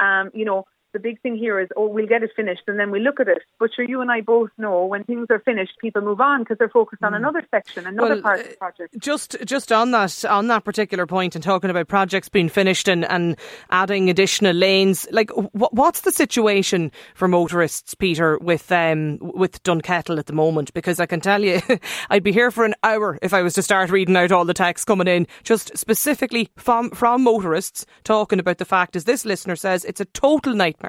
Um, 0.00 0.30
you 0.34 0.44
know 0.44 0.64
the 0.96 1.00
big 1.00 1.20
thing 1.20 1.36
here 1.36 1.60
is, 1.60 1.68
oh, 1.76 1.88
we'll 1.88 2.06
get 2.06 2.22
it 2.22 2.30
finished 2.34 2.62
and 2.68 2.80
then 2.80 2.90
we 2.90 3.00
look 3.00 3.20
at 3.20 3.28
it. 3.28 3.42
But 3.60 3.70
sure, 3.74 3.84
you 3.84 4.00
and 4.00 4.10
I 4.10 4.22
both 4.22 4.48
know 4.56 4.86
when 4.86 5.04
things 5.04 5.26
are 5.28 5.40
finished, 5.40 5.72
people 5.78 6.00
move 6.00 6.22
on 6.22 6.40
because 6.40 6.56
they're 6.56 6.70
focused 6.70 7.02
on 7.02 7.12
mm. 7.12 7.16
another 7.16 7.46
section, 7.50 7.86
another 7.86 8.14
well, 8.14 8.22
part 8.22 8.40
of 8.40 8.48
the 8.48 8.56
project. 8.56 8.98
Just, 8.98 9.36
just 9.44 9.72
on 9.72 9.90
that, 9.90 10.24
on 10.24 10.46
that 10.46 10.64
particular 10.64 11.06
point, 11.06 11.34
and 11.34 11.44
talking 11.44 11.68
about 11.68 11.86
projects 11.86 12.30
being 12.30 12.48
finished 12.48 12.88
and, 12.88 13.04
and 13.04 13.36
adding 13.68 14.08
additional 14.08 14.54
lanes, 14.54 15.06
like 15.10 15.30
what, 15.52 15.74
what's 15.74 16.00
the 16.00 16.12
situation 16.12 16.90
for 17.14 17.28
motorists, 17.28 17.92
Peter, 17.94 18.38
with 18.38 18.72
um, 18.72 19.18
with 19.20 19.62
Dunkettle 19.62 20.18
at 20.18 20.26
the 20.26 20.32
moment? 20.32 20.72
Because 20.72 20.98
I 20.98 21.06
can 21.06 21.20
tell 21.20 21.42
you, 21.42 21.60
I'd 22.10 22.22
be 22.22 22.32
here 22.32 22.50
for 22.50 22.64
an 22.64 22.74
hour 22.82 23.18
if 23.20 23.34
I 23.34 23.42
was 23.42 23.52
to 23.54 23.62
start 23.62 23.90
reading 23.90 24.16
out 24.16 24.32
all 24.32 24.46
the 24.46 24.54
texts 24.54 24.86
coming 24.86 25.08
in, 25.08 25.26
just 25.44 25.76
specifically 25.76 26.48
from 26.56 26.90
from 26.90 27.22
motorists 27.22 27.84
talking 28.02 28.38
about 28.38 28.56
the 28.56 28.64
fact, 28.64 28.96
as 28.96 29.04
this 29.04 29.26
listener 29.26 29.56
says, 29.56 29.84
it's 29.84 30.00
a 30.00 30.06
total 30.06 30.54
nightmare 30.54 30.85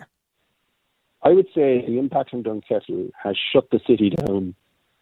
I 1.28 1.32
would 1.32 1.48
say 1.54 1.84
the 1.86 2.00
impact 2.00 2.34
on 2.34 2.42
Dunkettle 2.42 3.12
has 3.22 3.36
shut 3.52 3.70
the 3.70 3.82
city 3.86 4.12
down 4.12 4.56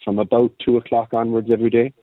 from 0.03 0.17
about 0.17 0.51
two 0.63 0.75
o'clock 0.77 1.13
onwards 1.13 1.49
every 1.51 1.69
day. 1.69 1.93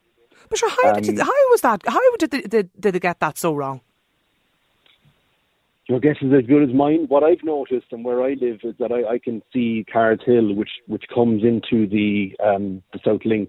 But 0.48 0.58
sure, 0.60 0.70
how, 0.70 0.94
um, 0.94 1.02
did, 1.02 1.18
how 1.18 1.50
was 1.50 1.60
that? 1.62 1.80
How 1.86 2.16
did 2.18 2.30
they, 2.30 2.42
did, 2.42 2.70
did 2.78 2.94
they 2.94 3.00
get 3.00 3.18
that 3.18 3.36
so 3.36 3.52
wrong? 3.52 3.80
Your 5.88 5.98
guess 5.98 6.18
is 6.22 6.32
as 6.32 6.46
good 6.46 6.62
as 6.62 6.72
mine. 6.72 7.06
What 7.08 7.24
I've 7.24 7.42
noticed 7.42 7.86
and 7.90 8.04
where 8.04 8.22
I 8.22 8.34
live 8.40 8.60
is 8.62 8.74
that 8.78 8.92
I, 8.92 9.14
I 9.14 9.18
can 9.18 9.42
see 9.52 9.84
Cards 9.92 10.22
Hill, 10.24 10.54
which 10.54 10.70
which 10.86 11.04
comes 11.12 11.42
into 11.42 11.88
the 11.88 12.36
um, 12.44 12.80
the 12.92 13.00
South 13.04 13.22
Link, 13.24 13.48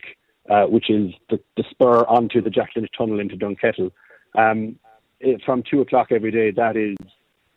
uh, 0.49 0.65
which 0.65 0.89
is 0.89 1.11
the, 1.29 1.39
the 1.55 1.63
spur 1.69 1.99
onto 2.05 2.41
the 2.41 2.49
Jack 2.49 2.71
Lynch 2.75 2.89
Tunnel 2.97 3.19
into 3.19 3.35
Dunkettle. 3.35 3.91
Um, 4.35 4.79
it, 5.19 5.41
from 5.45 5.61
two 5.69 5.81
o'clock 5.81 6.07
every 6.11 6.31
day, 6.31 6.49
that 6.49 6.75
is 6.75 6.97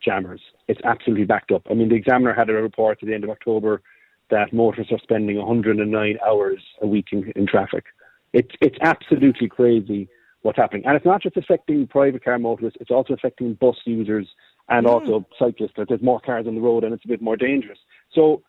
jammers. 0.07 0.41
It's 0.67 0.79
absolutely 0.83 1.25
backed 1.25 1.51
up. 1.51 1.63
I 1.69 1.73
mean, 1.73 1.89
the 1.89 1.95
Examiner 1.95 2.33
had 2.33 2.49
a 2.49 2.53
report 2.53 2.99
at 3.01 3.07
the 3.07 3.13
end 3.13 3.23
of 3.25 3.29
October 3.29 3.81
that 4.29 4.53
motorists 4.53 4.93
are 4.93 4.99
spending 5.03 5.37
109 5.37 6.17
hours 6.25 6.61
a 6.81 6.87
week 6.87 7.07
in, 7.11 7.31
in 7.35 7.45
traffic. 7.45 7.85
It's 8.33 8.51
it's 8.61 8.77
absolutely 8.81 9.47
crazy 9.47 10.09
what's 10.41 10.57
happening, 10.57 10.83
and 10.85 10.95
it's 10.95 11.05
not 11.05 11.21
just 11.21 11.37
affecting 11.37 11.87
private 11.87 12.23
car 12.23 12.39
motorists; 12.39 12.77
it's 12.81 12.91
also 12.91 13.13
affecting 13.13 13.53
bus 13.55 13.75
users 13.85 14.27
and 14.69 14.85
mm. 14.85 14.89
also 14.89 15.25
cyclists. 15.39 15.73
There's 15.75 16.01
more 16.01 16.19
cars 16.19 16.45
on 16.47 16.55
the 16.55 16.61
road, 16.61 16.83
and 16.83 16.93
it's 16.93 17.05
a 17.05 17.07
bit 17.07 17.21
more 17.21 17.37
dangerous. 17.37 17.79
So, 18.13 18.43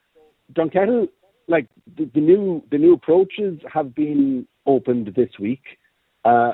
Dunkettle, 0.52 1.08
like 1.46 1.68
the, 1.96 2.10
the 2.14 2.20
new 2.20 2.62
the 2.70 2.78
new 2.78 2.92
approaches 2.94 3.60
have 3.72 3.94
been 3.94 4.46
opened 4.66 5.12
this 5.14 5.30
week. 5.38 5.62
Uh, 6.24 6.52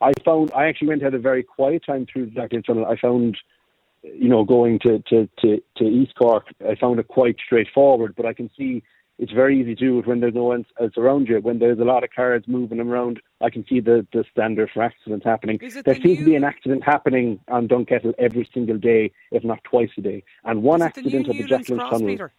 I 0.00 0.12
found 0.24 0.52
I 0.52 0.66
actually 0.66 0.88
went 0.88 1.02
had 1.02 1.14
a 1.14 1.18
very 1.18 1.42
quiet 1.42 1.82
time 1.86 2.06
through 2.12 2.26
the 2.26 2.32
Jack 2.32 2.50
Tunnel. 2.66 2.86
I 2.86 2.96
found 2.96 3.36
you 4.02 4.28
know, 4.28 4.44
going 4.44 4.78
to, 4.80 4.98
to, 5.08 5.28
to, 5.40 5.62
to 5.76 5.84
East 5.84 6.14
Cork, 6.16 6.46
I 6.68 6.74
found 6.74 6.98
it 6.98 7.08
quite 7.08 7.36
straightforward, 7.44 8.14
but 8.16 8.26
I 8.26 8.32
can 8.32 8.50
see 8.56 8.82
it's 9.18 9.30
very 9.30 9.60
easy 9.60 9.74
to 9.74 9.80
do 9.80 9.98
it 10.00 10.06
when 10.06 10.20
there's 10.20 10.34
no 10.34 10.44
one 10.44 10.66
else 10.80 10.92
around 10.96 11.28
you. 11.28 11.38
When 11.40 11.60
there's 11.60 11.78
a 11.78 11.84
lot 11.84 12.02
of 12.02 12.10
cars 12.10 12.42
moving 12.48 12.80
around, 12.80 13.20
I 13.40 13.50
can 13.50 13.64
see 13.68 13.78
the, 13.78 14.04
the 14.12 14.24
standard 14.32 14.70
for 14.74 14.82
accidents 14.82 15.24
happening. 15.24 15.58
There 15.58 15.82
the 15.82 15.94
seems 15.94 16.04
new... 16.04 16.16
to 16.16 16.24
be 16.24 16.34
an 16.34 16.44
accident 16.44 16.82
happening 16.82 17.38
on 17.48 17.68
Dunkettle 17.68 18.14
every 18.18 18.48
single 18.52 18.78
day, 18.78 19.12
if 19.30 19.44
not 19.44 19.62
twice 19.62 19.90
a 19.96 20.00
day. 20.00 20.24
And 20.44 20.62
one 20.62 20.82
accident 20.82 21.28
at 21.28 21.36
the 21.36 21.44
Jack 21.44 21.66
Tunnel. 21.66 22.30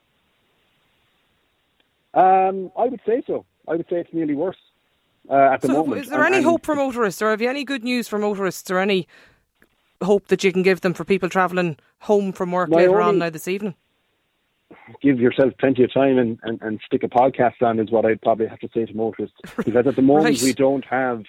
Um, 2.13 2.71
I 2.77 2.85
would 2.85 3.01
say 3.05 3.23
so. 3.25 3.45
I 3.67 3.75
would 3.75 3.87
say 3.89 3.97
it's 3.97 4.13
nearly 4.13 4.35
worse. 4.35 4.57
Uh, 5.29 5.53
at 5.53 5.61
the 5.61 5.67
so 5.67 5.73
moment. 5.73 6.01
Is 6.01 6.09
there 6.09 6.23
and, 6.23 6.35
any 6.35 6.43
hope 6.43 6.65
for 6.65 6.75
motorists, 6.75 7.21
or 7.21 7.29
have 7.29 7.41
you 7.41 7.49
any 7.49 7.63
good 7.63 7.83
news 7.83 8.09
for 8.09 8.19
motorists, 8.19 8.69
or 8.69 8.79
any 8.79 9.07
hope 10.01 10.27
that 10.27 10.43
you 10.43 10.51
can 10.51 10.63
give 10.63 10.81
them 10.81 10.93
for 10.93 11.03
people 11.03 11.29
travelling 11.29 11.77
home 11.99 12.31
from 12.31 12.51
work 12.51 12.69
later 12.69 13.01
on 13.01 13.19
now 13.19 13.29
this 13.29 13.47
evening? 13.47 13.75
Give 15.01 15.19
yourself 15.19 15.53
plenty 15.59 15.83
of 15.83 15.93
time 15.93 16.17
and, 16.17 16.39
and, 16.43 16.61
and 16.61 16.79
stick 16.85 17.03
a 17.03 17.07
podcast 17.07 17.61
on 17.61 17.79
is 17.79 17.91
what 17.91 18.05
I'd 18.05 18.21
probably 18.21 18.47
have 18.47 18.59
to 18.59 18.69
say 18.73 18.85
to 18.85 18.93
motorists 18.93 19.37
because 19.57 19.87
at 19.87 19.95
the 19.95 20.01
moment 20.01 20.37
right. 20.37 20.41
we 20.41 20.53
don't 20.53 20.85
have 20.85 21.23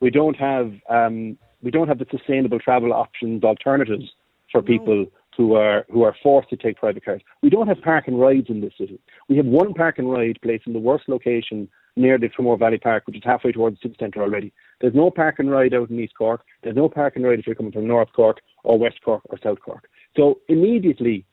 we 0.00 0.10
don't 0.10 0.36
have 0.36 0.72
um, 0.88 1.38
we 1.62 1.70
don't 1.70 1.88
have 1.88 1.98
the 1.98 2.06
sustainable 2.10 2.58
travel 2.58 2.92
options 2.92 3.44
alternatives 3.44 4.04
for 4.50 4.62
people 4.62 4.96
no. 4.96 5.10
who 5.36 5.54
are 5.54 5.84
who 5.90 6.02
are 6.02 6.16
forced 6.22 6.50
to 6.50 6.56
take 6.56 6.76
private 6.76 7.04
cars. 7.04 7.22
We 7.42 7.50
don't 7.50 7.68
have 7.68 7.80
park 7.82 8.08
and 8.08 8.20
rides 8.20 8.48
in 8.48 8.60
this 8.60 8.72
city. 8.76 8.98
We 9.28 9.36
have 9.36 9.46
one 9.46 9.74
park 9.74 9.98
and 9.98 10.10
ride 10.10 10.38
placed 10.42 10.66
in 10.66 10.72
the 10.72 10.78
worst 10.78 11.08
location 11.08 11.68
near 12.00 12.18
the 12.18 12.28
Tramore 12.28 12.58
Valley 12.58 12.78
Park, 12.78 13.04
which 13.06 13.16
is 13.16 13.22
halfway 13.24 13.52
towards 13.52 13.76
the 13.76 13.88
city 13.88 13.96
centre 14.00 14.22
already. 14.22 14.52
There's 14.80 14.94
no 14.94 15.10
park 15.10 15.38
and 15.38 15.50
ride 15.50 15.74
out 15.74 15.90
in 15.90 16.00
East 16.00 16.14
Cork. 16.16 16.42
There's 16.62 16.76
no 16.76 16.88
park 16.88 17.16
and 17.16 17.24
ride 17.24 17.38
if 17.38 17.46
you're 17.46 17.54
coming 17.54 17.72
from 17.72 17.86
North 17.86 18.08
Cork 18.14 18.40
or 18.64 18.78
West 18.78 19.00
Cork 19.04 19.22
or 19.26 19.38
South 19.42 19.60
Cork. 19.60 19.88
So 20.16 20.40
immediately, 20.48 21.24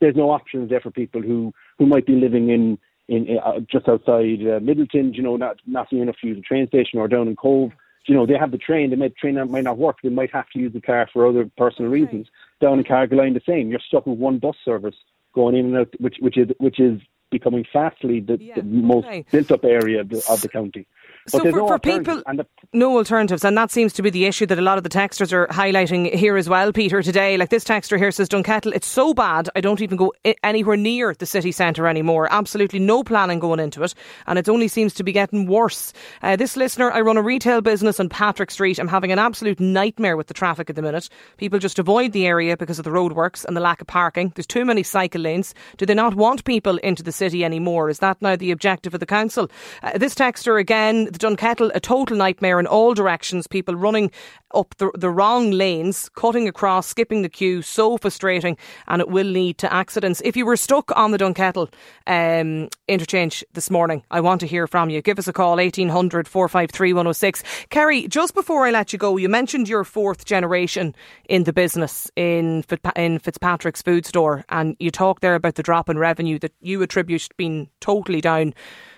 there's 0.00 0.16
no 0.16 0.30
options 0.30 0.70
there 0.70 0.80
for 0.80 0.90
people 0.90 1.22
who, 1.22 1.52
who 1.78 1.86
might 1.86 2.06
be 2.06 2.14
living 2.14 2.50
in, 2.50 2.78
in 3.08 3.38
uh, 3.38 3.60
just 3.60 3.88
outside 3.88 4.40
uh, 4.42 4.60
Midleton, 4.60 5.14
you 5.14 5.22
know, 5.22 5.36
not, 5.36 5.56
not 5.66 5.92
near 5.92 6.02
enough 6.02 6.16
to 6.20 6.28
use 6.28 6.36
the 6.36 6.42
train 6.42 6.66
station 6.68 6.98
or 6.98 7.08
down 7.08 7.28
in 7.28 7.36
Cobh. 7.36 7.70
You 8.06 8.14
know, 8.14 8.24
they 8.24 8.38
have 8.38 8.52
the 8.52 8.58
train, 8.58 8.88
they 8.88 8.96
might, 8.96 9.14
the 9.14 9.20
train 9.32 9.50
might 9.50 9.64
not 9.64 9.76
work, 9.76 9.98
they 10.02 10.08
might 10.08 10.32
have 10.32 10.48
to 10.50 10.58
use 10.58 10.72
the 10.72 10.80
car 10.80 11.08
for 11.12 11.26
other 11.26 11.50
personal 11.58 11.90
reasons. 11.90 12.26
Down 12.58 12.78
in 12.78 12.84
Carrigaline, 12.84 13.34
the 13.34 13.42
same. 13.46 13.68
You're 13.68 13.80
stuck 13.86 14.06
with 14.06 14.18
one 14.18 14.38
bus 14.38 14.56
service 14.64 14.94
going 15.34 15.56
in 15.56 15.66
and 15.66 15.76
out, 15.76 15.94
which, 15.98 16.16
which 16.20 16.36
is, 16.36 16.48
which 16.58 16.80
is 16.80 17.00
becoming 17.30 17.64
fastly 17.72 18.20
the, 18.20 18.38
yeah, 18.40 18.54
the 18.56 18.62
most 18.62 19.06
okay. 19.06 19.24
built 19.30 19.50
up 19.52 19.64
area 19.64 20.00
of 20.00 20.08
the, 20.08 20.24
of 20.28 20.40
the 20.40 20.48
county. 20.48 20.86
So 21.28 21.38
for, 21.40 21.50
no 21.50 21.66
for 21.68 21.78
people, 21.78 22.22
the, 22.26 22.46
no 22.72 22.96
alternatives, 22.96 23.44
and 23.44 23.56
that 23.56 23.70
seems 23.70 23.92
to 23.94 24.02
be 24.02 24.10
the 24.10 24.26
issue 24.26 24.46
that 24.46 24.58
a 24.58 24.62
lot 24.62 24.78
of 24.78 24.84
the 24.84 24.90
texters 24.90 25.32
are 25.32 25.46
highlighting 25.48 26.14
here 26.14 26.36
as 26.36 26.48
well, 26.48 26.72
Peter. 26.72 27.02
Today, 27.02 27.36
like 27.36 27.50
this 27.50 27.64
texter 27.64 27.98
here 27.98 28.10
says, 28.10 28.28
Dunkettle, 28.28 28.74
it's 28.74 28.86
so 28.86 29.14
bad 29.14 29.48
I 29.54 29.60
don't 29.60 29.80
even 29.80 29.96
go 29.96 30.12
anywhere 30.42 30.76
near 30.76 31.14
the 31.14 31.26
city 31.26 31.52
centre 31.52 31.86
anymore. 31.86 32.28
Absolutely 32.30 32.78
no 32.78 33.02
planning 33.04 33.38
going 33.38 33.60
into 33.60 33.82
it, 33.82 33.94
and 34.26 34.38
it 34.38 34.48
only 34.48 34.68
seems 34.68 34.94
to 34.94 35.04
be 35.04 35.12
getting 35.12 35.46
worse. 35.46 35.92
Uh, 36.22 36.36
this 36.36 36.56
listener, 36.56 36.90
I 36.90 37.00
run 37.00 37.16
a 37.16 37.22
retail 37.22 37.60
business 37.60 38.00
on 38.00 38.08
Patrick 38.08 38.50
Street. 38.50 38.78
I'm 38.78 38.88
having 38.88 39.12
an 39.12 39.18
absolute 39.18 39.60
nightmare 39.60 40.16
with 40.16 40.26
the 40.26 40.34
traffic 40.34 40.70
at 40.70 40.76
the 40.76 40.82
minute. 40.82 41.08
People 41.36 41.58
just 41.58 41.78
avoid 41.78 42.12
the 42.12 42.26
area 42.26 42.56
because 42.56 42.78
of 42.78 42.84
the 42.84 42.90
roadworks 42.90 43.44
and 43.44 43.56
the 43.56 43.60
lack 43.60 43.80
of 43.80 43.86
parking. 43.86 44.32
There's 44.34 44.46
too 44.46 44.64
many 44.64 44.82
cycle 44.82 45.22
lanes. 45.22 45.54
Do 45.76 45.86
they 45.86 45.94
not 45.94 46.14
want 46.14 46.44
people 46.44 46.78
into 46.78 47.02
the 47.02 47.12
city 47.12 47.44
anymore? 47.44 47.90
Is 47.90 47.98
that 48.00 48.20
now 48.22 48.36
the 48.36 48.50
objective 48.50 48.94
of 48.94 49.00
the 49.00 49.06
council? 49.06 49.50
Uh, 49.82 49.98
this 49.98 50.14
texter 50.14 50.58
again 50.58 51.08
the 51.18 51.26
Dunkettle 51.26 51.70
a 51.74 51.80
total 51.80 52.16
nightmare 52.16 52.60
in 52.60 52.66
all 52.66 52.94
directions. 52.94 53.46
People 53.46 53.74
running 53.74 54.10
up 54.54 54.74
the, 54.78 54.90
the 54.94 55.10
wrong 55.10 55.50
lanes, 55.50 56.08
cutting 56.10 56.48
across, 56.48 56.86
skipping 56.86 57.22
the 57.22 57.28
queue. 57.28 57.62
So 57.62 57.98
frustrating, 57.98 58.56
and 58.86 59.00
it 59.00 59.08
will 59.08 59.26
lead 59.26 59.58
to 59.58 59.72
accidents. 59.72 60.22
If 60.24 60.36
you 60.36 60.46
were 60.46 60.56
stuck 60.56 60.96
on 60.96 61.10
the 61.10 61.18
Dunkettle 61.18 61.72
um, 62.06 62.68
interchange 62.86 63.44
this 63.52 63.70
morning, 63.70 64.02
I 64.10 64.20
want 64.20 64.40
to 64.40 64.46
hear 64.46 64.66
from 64.66 64.90
you. 64.90 65.02
Give 65.02 65.18
us 65.18 65.28
a 65.28 65.32
call 65.32 65.56
1800 65.56 66.28
453 66.28 66.92
106. 66.92 67.42
Kerry, 67.70 68.08
just 68.08 68.34
before 68.34 68.66
I 68.66 68.70
let 68.70 68.92
you 68.92 68.98
go, 68.98 69.16
you 69.16 69.28
mentioned 69.28 69.68
your 69.68 69.84
fourth 69.84 70.24
generation 70.24 70.94
in 71.28 71.44
the 71.44 71.52
business 71.52 72.10
in 72.16 72.64
in 72.96 73.18
Fitzpatrick's 73.18 73.82
food 73.82 74.06
store, 74.06 74.44
and 74.48 74.76
you 74.78 74.90
talked 74.90 75.22
there 75.22 75.34
about 75.34 75.56
the 75.56 75.62
drop 75.62 75.88
in 75.88 75.98
revenue 75.98 76.38
that 76.38 76.52
you 76.60 76.80
attribute 76.82 77.28
being 77.36 77.68
totally 77.80 78.20
down 78.20 78.54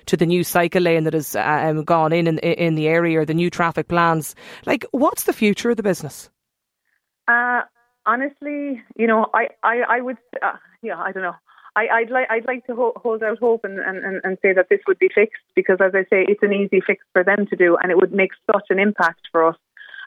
to 0.07 0.17
the 0.17 0.27
new 0.27 0.45
cycle 0.45 0.83
lane 0.83 1.05
that 1.05 1.15
has 1.15 1.37
um, 1.37 1.85
gone 1.85 2.13
in, 2.13 2.27
in 2.27 2.39
in 2.39 2.75
the 2.75 2.89
area 2.89 3.21
or 3.21 3.25
the 3.25 3.35
new 3.35 3.51
traffic 3.51 3.89
plans. 3.89 4.35
Like, 4.67 4.87
what's 4.91 5.25
the 5.25 5.33
future 5.33 5.71
of 5.71 5.77
the 5.77 5.83
business? 5.83 6.31
Uh, 7.29 7.63
honestly, 8.07 8.83
you 8.97 9.07
know, 9.07 9.27
I 9.35 9.49
I, 9.63 9.81
I 9.89 10.01
would, 10.01 10.19
uh, 10.43 10.57
yeah, 10.83 10.99
I 10.99 11.13
don't 11.13 11.23
know. 11.23 11.37
I, 11.77 12.01
would 12.01 12.11
like 12.11 12.27
I'd 12.31 12.47
like 12.47 12.67
to 12.67 12.75
ho- 12.75 12.97
hold 12.97 13.23
out 13.23 13.39
hope 13.39 13.65
and, 13.65 13.79
and, 13.79 14.21
and 14.25 14.39
say 14.43 14.53
that 14.53 14.67
this 14.69 14.81
would 14.87 14.99
be 14.99 15.09
fixed 15.15 15.43
because, 15.55 15.79
as 15.81 15.93
I 15.95 16.03
say, 16.11 16.27
it's 16.29 16.43
an 16.43 16.53
easy 16.53 16.81
fix 16.85 17.05
for 17.13 17.23
them 17.23 17.47
to 17.47 17.57
do, 17.57 17.77
and 17.81 17.93
it 17.93 17.97
would 17.97 18.13
make 18.13 18.33
such 18.51 18.67
an 18.71 18.79
impact 18.79 19.21
for 19.31 19.47
us. 19.47 19.57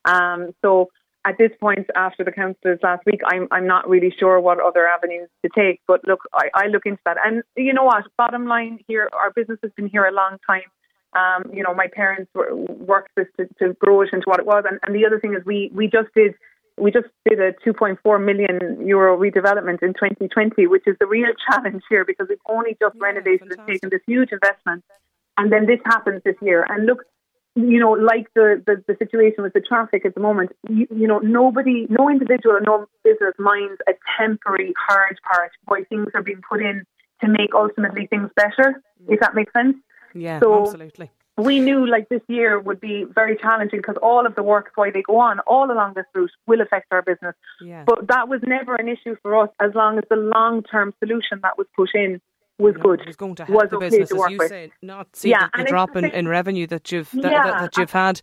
Um, 0.05 0.53
so 0.61 0.89
at 1.25 1.37
this 1.37 1.51
point, 1.59 1.87
after 1.95 2.23
the 2.23 2.31
councillors 2.31 2.79
last 2.83 3.05
week, 3.05 3.21
I'm 3.25 3.47
I'm 3.51 3.65
not 3.65 3.89
really 3.89 4.13
sure 4.19 4.39
what 4.39 4.59
other 4.59 4.87
avenues 4.87 5.29
to 5.45 5.49
take. 5.55 5.79
But 5.87 6.05
look, 6.05 6.19
I, 6.33 6.49
I 6.53 6.67
look 6.67 6.85
into 6.85 7.01
that, 7.05 7.17
and 7.23 7.43
you 7.55 7.73
know 7.73 7.85
what? 7.85 8.03
Bottom 8.17 8.45
line 8.45 8.79
here, 8.87 9.09
our 9.13 9.31
business 9.31 9.59
has 9.63 9.71
been 9.75 9.87
here 9.87 10.05
a 10.05 10.11
long 10.11 10.37
time. 10.45 10.69
Um, 11.13 11.53
you 11.53 11.63
know, 11.63 11.73
my 11.73 11.87
parents 11.93 12.29
were, 12.33 12.55
worked 12.55 13.11
this 13.15 13.27
to, 13.37 13.47
to 13.59 13.73
grow 13.75 14.01
it 14.01 14.09
into 14.11 14.25
what 14.25 14.39
it 14.39 14.45
was, 14.45 14.65
and, 14.69 14.79
and 14.85 14.95
the 14.95 15.05
other 15.05 15.19
thing 15.19 15.33
is 15.33 15.45
we 15.45 15.71
we 15.73 15.87
just 15.87 16.09
did 16.15 16.33
we 16.77 16.91
just 16.91 17.07
did 17.29 17.39
a 17.39 17.53
2.4 17.65 18.23
million 18.23 18.85
euro 18.85 19.17
redevelopment 19.17 19.83
in 19.83 19.93
2020, 19.93 20.67
which 20.67 20.83
is 20.87 20.95
the 20.99 21.05
real 21.05 21.29
challenge 21.49 21.83
here 21.89 22.03
because 22.03 22.27
we've 22.29 22.37
only 22.49 22.75
just 22.81 22.95
yeah, 22.95 23.03
renovated 23.03 23.47
fantastic. 23.47 23.59
and 23.59 23.67
taken 23.67 23.89
this 23.91 24.01
huge 24.05 24.29
investment, 24.31 24.83
and 25.37 25.51
then 25.51 25.67
this 25.67 25.79
happens 25.85 26.21
this 26.25 26.35
year. 26.41 26.65
And 26.67 26.85
look, 26.85 27.05
you 27.55 27.79
know, 27.79 27.91
like 27.91 28.27
the, 28.33 28.61
the, 28.65 28.83
the 28.87 28.95
situation 28.97 29.43
with 29.43 29.53
the 29.53 29.61
traffic 29.61 30.05
at 30.05 30.15
the 30.15 30.21
moment, 30.21 30.51
you, 30.69 30.87
you 30.95 31.07
know, 31.07 31.19
nobody, 31.19 31.85
no 31.89 32.09
individual 32.09 32.57
no 32.65 32.87
business 33.03 33.33
minds 33.37 33.79
a 33.87 33.93
temporary 34.17 34.73
hard 34.87 35.19
part 35.23 35.51
why 35.65 35.83
things 35.83 36.07
are 36.15 36.23
being 36.23 36.41
put 36.47 36.61
in 36.61 36.83
to 37.21 37.27
make 37.27 37.53
ultimately 37.53 38.07
things 38.07 38.29
better, 38.35 38.81
if 39.07 39.19
that 39.19 39.35
makes 39.35 39.53
sense. 39.53 39.75
Yeah, 40.15 40.39
so 40.39 40.63
absolutely. 40.63 41.11
We 41.37 41.59
knew 41.59 41.87
like 41.87 42.09
this 42.09 42.21
year 42.27 42.59
would 42.59 42.79
be 42.79 43.05
very 43.05 43.35
challenging 43.37 43.79
because 43.79 43.97
all 44.01 44.27
of 44.27 44.35
the 44.35 44.43
work 44.43 44.71
why 44.75 44.91
they 44.91 45.01
go 45.01 45.19
on 45.19 45.39
all 45.41 45.71
along 45.71 45.93
this 45.95 46.05
route 46.13 46.31
will 46.45 46.61
affect 46.61 46.87
our 46.91 47.01
business. 47.01 47.33
Yeah. 47.59 47.85
But 47.85 48.07
that 48.07 48.29
was 48.29 48.41
never 48.45 48.75
an 48.75 48.87
issue 48.87 49.15
for 49.23 49.41
us 49.41 49.49
as 49.59 49.71
long 49.73 49.97
as 49.97 50.03
the 50.09 50.15
long 50.15 50.61
term 50.61 50.93
solution 50.99 51.39
that 51.41 51.57
was 51.57 51.65
put 51.75 51.89
in 51.95 52.21
was 52.63 52.75
good. 52.77 53.01
It 53.01 53.07
was 53.07 53.15
going 53.15 53.35
to 53.35 53.45
help 53.45 53.69
the 53.69 53.75
okay 53.77 53.89
business, 53.89 54.11
as 54.11 54.31
you 54.31 54.37
with. 54.37 54.49
say, 54.49 54.71
not 54.81 55.15
see 55.15 55.29
yeah, 55.29 55.49
the, 55.55 55.63
the 55.63 55.69
drop 55.69 55.95
in, 55.95 56.05
in 56.05 56.27
revenue 56.27 56.67
that 56.67 56.91
you've 56.91 57.11
that, 57.11 57.31
yeah, 57.31 57.43
that, 57.43 57.61
that 57.61 57.77
you've 57.77 57.91
had. 57.91 58.21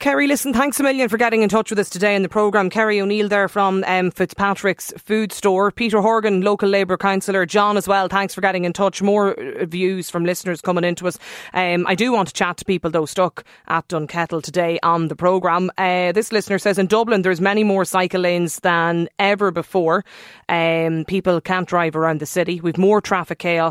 Kerry, 0.00 0.26
listen, 0.26 0.52
thanks 0.52 0.80
a 0.80 0.82
million 0.82 1.08
for 1.08 1.16
getting 1.16 1.42
in 1.42 1.48
touch 1.48 1.70
with 1.70 1.78
us 1.78 1.88
today 1.88 2.16
in 2.16 2.22
the 2.22 2.28
programme. 2.28 2.68
Kerry 2.68 3.00
O'Neill 3.00 3.28
there 3.28 3.48
from 3.48 3.84
um, 3.86 4.10
Fitzpatrick's 4.10 4.92
Food 4.98 5.32
Store. 5.32 5.70
Peter 5.70 6.00
Horgan, 6.00 6.40
local 6.40 6.68
Labour 6.68 6.96
councillor. 6.96 7.46
John 7.46 7.76
as 7.76 7.86
well, 7.86 8.08
thanks 8.08 8.34
for 8.34 8.40
getting 8.40 8.64
in 8.64 8.72
touch. 8.72 9.02
More 9.02 9.38
uh, 9.38 9.64
views 9.66 10.10
from 10.10 10.24
listeners 10.24 10.60
coming 10.60 10.82
into 10.82 11.06
us. 11.06 11.18
Um, 11.52 11.86
I 11.86 11.94
do 11.94 12.12
want 12.12 12.28
to 12.28 12.34
chat 12.34 12.56
to 12.58 12.64
people 12.64 12.90
though 12.90 13.06
stuck 13.06 13.44
at 13.68 13.86
Dunkettle 13.88 14.42
today 14.42 14.78
on 14.82 15.08
the 15.08 15.16
programme. 15.16 15.70
Uh, 15.78 16.10
this 16.12 16.32
listener 16.32 16.58
says 16.58 16.78
in 16.78 16.86
Dublin 16.86 17.22
there's 17.22 17.40
many 17.40 17.62
more 17.62 17.84
cycle 17.84 18.22
lanes 18.22 18.60
than 18.60 19.08
ever 19.18 19.52
before. 19.52 20.04
Um, 20.48 21.04
people 21.06 21.40
can't 21.40 21.68
drive 21.68 21.94
around 21.94 22.20
the 22.20 22.26
city. 22.26 22.60
We've 22.60 22.76
more 22.76 23.00
traffic 23.00 23.38
chaos 23.38 23.63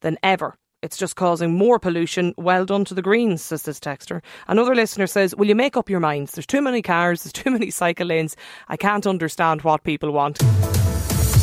than 0.00 0.18
ever. 0.22 0.56
It's 0.82 0.96
just 0.96 1.16
causing 1.16 1.54
more 1.54 1.78
pollution. 1.78 2.34
Well 2.36 2.64
done 2.64 2.84
to 2.84 2.94
the 2.94 3.02
Greens, 3.02 3.42
says 3.42 3.62
this 3.62 3.80
texter. 3.80 4.22
Another 4.46 4.74
listener 4.74 5.06
says, 5.06 5.34
Will 5.34 5.48
you 5.48 5.54
make 5.54 5.76
up 5.76 5.90
your 5.90 6.00
minds? 6.00 6.32
There's 6.32 6.46
too 6.46 6.62
many 6.62 6.82
cars, 6.82 7.24
there's 7.24 7.32
too 7.32 7.50
many 7.50 7.70
cycle 7.70 8.06
lanes. 8.06 8.36
I 8.68 8.76
can't 8.76 9.06
understand 9.06 9.62
what 9.62 9.84
people 9.84 10.10
want. 10.12 10.42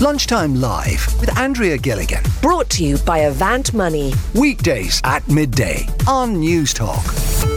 Lunchtime 0.01 0.55
Live 0.55 1.05
with 1.19 1.37
Andrea 1.37 1.77
Gilligan. 1.77 2.23
Brought 2.41 2.69
to 2.71 2.83
you 2.83 2.97
by 2.99 3.19
Avant 3.19 3.73
Money. 3.73 4.13
Weekdays 4.33 5.01
at 5.03 5.27
midday 5.29 5.87
on 6.07 6.35
Newstalk. 6.35 7.52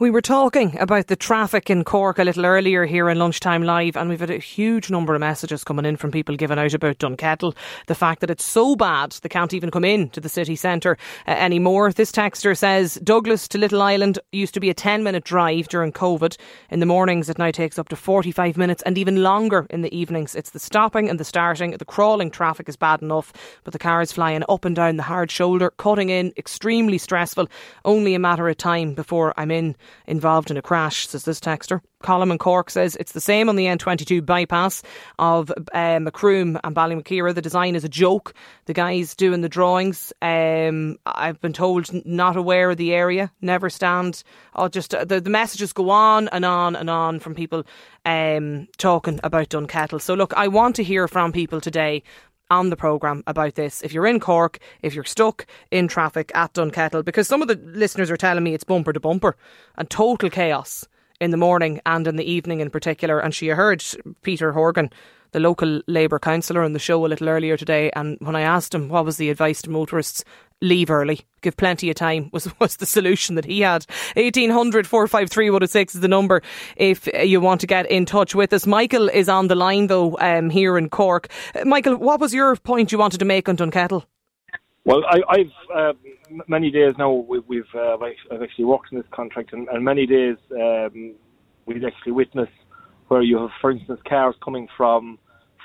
We 0.00 0.10
were 0.10 0.22
talking 0.22 0.78
about 0.78 1.08
the 1.08 1.14
traffic 1.14 1.68
in 1.68 1.84
Cork 1.84 2.18
a 2.18 2.24
little 2.24 2.46
earlier 2.46 2.86
here 2.86 3.10
in 3.10 3.18
Lunchtime 3.18 3.64
Live, 3.64 3.98
and 3.98 4.08
we've 4.08 4.18
had 4.18 4.30
a 4.30 4.38
huge 4.38 4.90
number 4.90 5.12
of 5.14 5.20
messages 5.20 5.62
coming 5.62 5.84
in 5.84 5.98
from 5.98 6.10
people 6.10 6.36
giving 6.36 6.58
out 6.58 6.72
about 6.72 6.96
Dunkettle. 6.96 7.54
The 7.86 7.94
fact 7.94 8.22
that 8.22 8.30
it's 8.30 8.46
so 8.46 8.74
bad 8.74 9.12
they 9.20 9.28
can't 9.28 9.52
even 9.52 9.70
come 9.70 9.84
in 9.84 10.08
to 10.08 10.20
the 10.22 10.30
city 10.30 10.56
centre 10.56 10.96
uh, 11.28 11.32
anymore. 11.32 11.92
This 11.92 12.12
texter 12.12 12.56
says 12.56 12.94
Douglas 13.04 13.46
to 13.48 13.58
Little 13.58 13.82
Island 13.82 14.18
used 14.32 14.54
to 14.54 14.60
be 14.60 14.70
a 14.70 14.74
10 14.74 15.02
minute 15.02 15.24
drive 15.24 15.68
during 15.68 15.92
COVID. 15.92 16.38
In 16.70 16.80
the 16.80 16.86
mornings, 16.86 17.28
it 17.28 17.36
now 17.36 17.50
takes 17.50 17.78
up 17.78 17.90
to 17.90 17.96
45 17.96 18.56
minutes 18.56 18.82
and 18.86 18.96
even 18.96 19.22
longer 19.22 19.66
in 19.68 19.82
the 19.82 19.94
evenings. 19.94 20.34
It's 20.34 20.52
the 20.52 20.58
stopping 20.58 21.10
and 21.10 21.20
the 21.20 21.24
starting. 21.24 21.72
The 21.72 21.84
crawling 21.84 22.30
traffic 22.30 22.70
is 22.70 22.76
bad 22.76 23.02
enough, 23.02 23.34
but 23.64 23.74
the 23.74 23.78
cars 23.78 24.12
flying 24.12 24.44
up 24.48 24.64
and 24.64 24.74
down 24.74 24.96
the 24.96 25.02
hard 25.02 25.30
shoulder, 25.30 25.74
cutting 25.76 26.08
in, 26.08 26.32
extremely 26.38 26.96
stressful. 26.96 27.48
Only 27.84 28.14
a 28.14 28.18
matter 28.18 28.48
of 28.48 28.56
time 28.56 28.94
before 28.94 29.34
I'm 29.36 29.50
in 29.50 29.76
involved 30.06 30.50
in 30.50 30.56
a 30.56 30.62
crash, 30.62 31.08
says 31.08 31.24
this 31.24 31.40
texter. 31.40 31.80
Colin 32.02 32.30
and 32.30 32.40
Cork 32.40 32.70
says 32.70 32.96
it's 32.96 33.12
the 33.12 33.20
same 33.20 33.48
on 33.48 33.56
the 33.56 33.66
N22 33.66 34.24
bypass 34.24 34.82
of 35.18 35.50
uh, 35.74 35.98
Macroom 35.98 36.58
and 36.64 36.74
Ballymakeera. 36.74 37.34
The 37.34 37.42
design 37.42 37.76
is 37.76 37.84
a 37.84 37.88
joke. 37.88 38.32
The 38.64 38.72
guys 38.72 39.14
doing 39.14 39.42
the 39.42 39.48
drawings, 39.48 40.12
um, 40.22 40.96
I've 41.04 41.40
been 41.40 41.52
told, 41.52 41.90
not 42.06 42.36
aware 42.36 42.70
of 42.70 42.78
the 42.78 42.94
area, 42.94 43.30
never 43.42 43.68
stand. 43.68 44.22
Oh, 44.54 44.68
just 44.68 44.94
uh, 44.94 45.04
the, 45.04 45.20
the 45.20 45.30
messages 45.30 45.72
go 45.72 45.90
on 45.90 46.28
and 46.28 46.44
on 46.44 46.74
and 46.74 46.88
on 46.88 47.20
from 47.20 47.34
people 47.34 47.64
um, 48.06 48.66
talking 48.78 49.20
about 49.22 49.50
Dunkettle. 49.50 50.00
So, 50.00 50.14
look, 50.14 50.32
I 50.34 50.48
want 50.48 50.76
to 50.76 50.82
hear 50.82 51.06
from 51.06 51.32
people 51.32 51.60
today 51.60 52.02
on 52.50 52.70
the 52.70 52.76
programme 52.76 53.22
about 53.26 53.54
this. 53.54 53.82
If 53.82 53.92
you're 53.92 54.06
in 54.06 54.20
Cork, 54.20 54.58
if 54.82 54.94
you're 54.94 55.04
stuck 55.04 55.46
in 55.70 55.88
traffic 55.88 56.30
at 56.34 56.52
Dunkettle, 56.54 57.04
because 57.04 57.28
some 57.28 57.42
of 57.42 57.48
the 57.48 57.56
listeners 57.64 58.10
are 58.10 58.16
telling 58.16 58.44
me 58.44 58.54
it's 58.54 58.64
bumper 58.64 58.92
to 58.92 59.00
bumper 59.00 59.36
and 59.76 59.88
total 59.88 60.30
chaos 60.30 60.86
in 61.20 61.30
the 61.30 61.36
morning 61.36 61.80
and 61.86 62.06
in 62.06 62.16
the 62.16 62.30
evening 62.30 62.60
in 62.60 62.70
particular. 62.70 63.20
And 63.20 63.34
she 63.34 63.48
heard 63.48 63.84
Peter 64.22 64.52
Horgan 64.52 64.90
the 65.32 65.40
local 65.40 65.80
Labour 65.86 66.18
councillor 66.18 66.62
on 66.62 66.72
the 66.72 66.78
show 66.78 67.04
a 67.04 67.08
little 67.08 67.28
earlier 67.28 67.56
today, 67.56 67.90
and 67.94 68.18
when 68.20 68.36
I 68.36 68.42
asked 68.42 68.74
him 68.74 68.88
what 68.88 69.04
was 69.04 69.16
the 69.16 69.30
advice 69.30 69.62
to 69.62 69.70
motorists, 69.70 70.24
leave 70.60 70.90
early, 70.90 71.20
give 71.40 71.56
plenty 71.56 71.88
of 71.88 71.96
time 71.96 72.30
was 72.32 72.48
was 72.58 72.76
the 72.76 72.86
solution 72.86 73.34
that 73.36 73.44
he 73.44 73.60
had. 73.60 73.86
1800 74.14 74.86
453 74.86 75.50
106 75.50 75.94
is 75.94 76.00
the 76.00 76.08
number 76.08 76.42
if 76.76 77.08
you 77.24 77.40
want 77.40 77.60
to 77.60 77.66
get 77.66 77.90
in 77.90 78.06
touch 78.06 78.34
with 78.34 78.52
us. 78.52 78.66
Michael 78.66 79.08
is 79.08 79.28
on 79.28 79.48
the 79.48 79.54
line 79.54 79.86
though 79.86 80.16
um, 80.18 80.50
here 80.50 80.76
in 80.76 80.88
Cork. 80.90 81.28
Uh, 81.54 81.64
Michael, 81.64 81.96
what 81.96 82.20
was 82.20 82.34
your 82.34 82.56
point 82.56 82.92
you 82.92 82.98
wanted 82.98 83.18
to 83.18 83.24
make 83.24 83.48
on 83.48 83.56
Dunkettle? 83.56 84.04
Well, 84.84 85.02
I, 85.06 85.38
have 85.38 85.46
uh, 85.74 85.92
many 86.48 86.70
days 86.70 86.94
now. 86.98 87.12
We, 87.12 87.40
we've 87.40 87.64
uh, 87.74 87.98
I've 87.98 88.42
actually 88.42 88.64
worked 88.64 88.92
in 88.92 88.98
this 88.98 89.06
contract, 89.10 89.52
and, 89.52 89.68
and 89.68 89.84
many 89.84 90.06
days 90.06 90.36
um, 90.52 91.14
we've 91.66 91.84
actually 91.84 92.12
witnessed 92.12 92.52
where 93.08 93.22
you 93.22 93.38
have, 93.38 93.50
for 93.60 93.70
instance, 93.70 94.00
cars 94.08 94.34
coming 94.42 94.68
from 94.76 95.18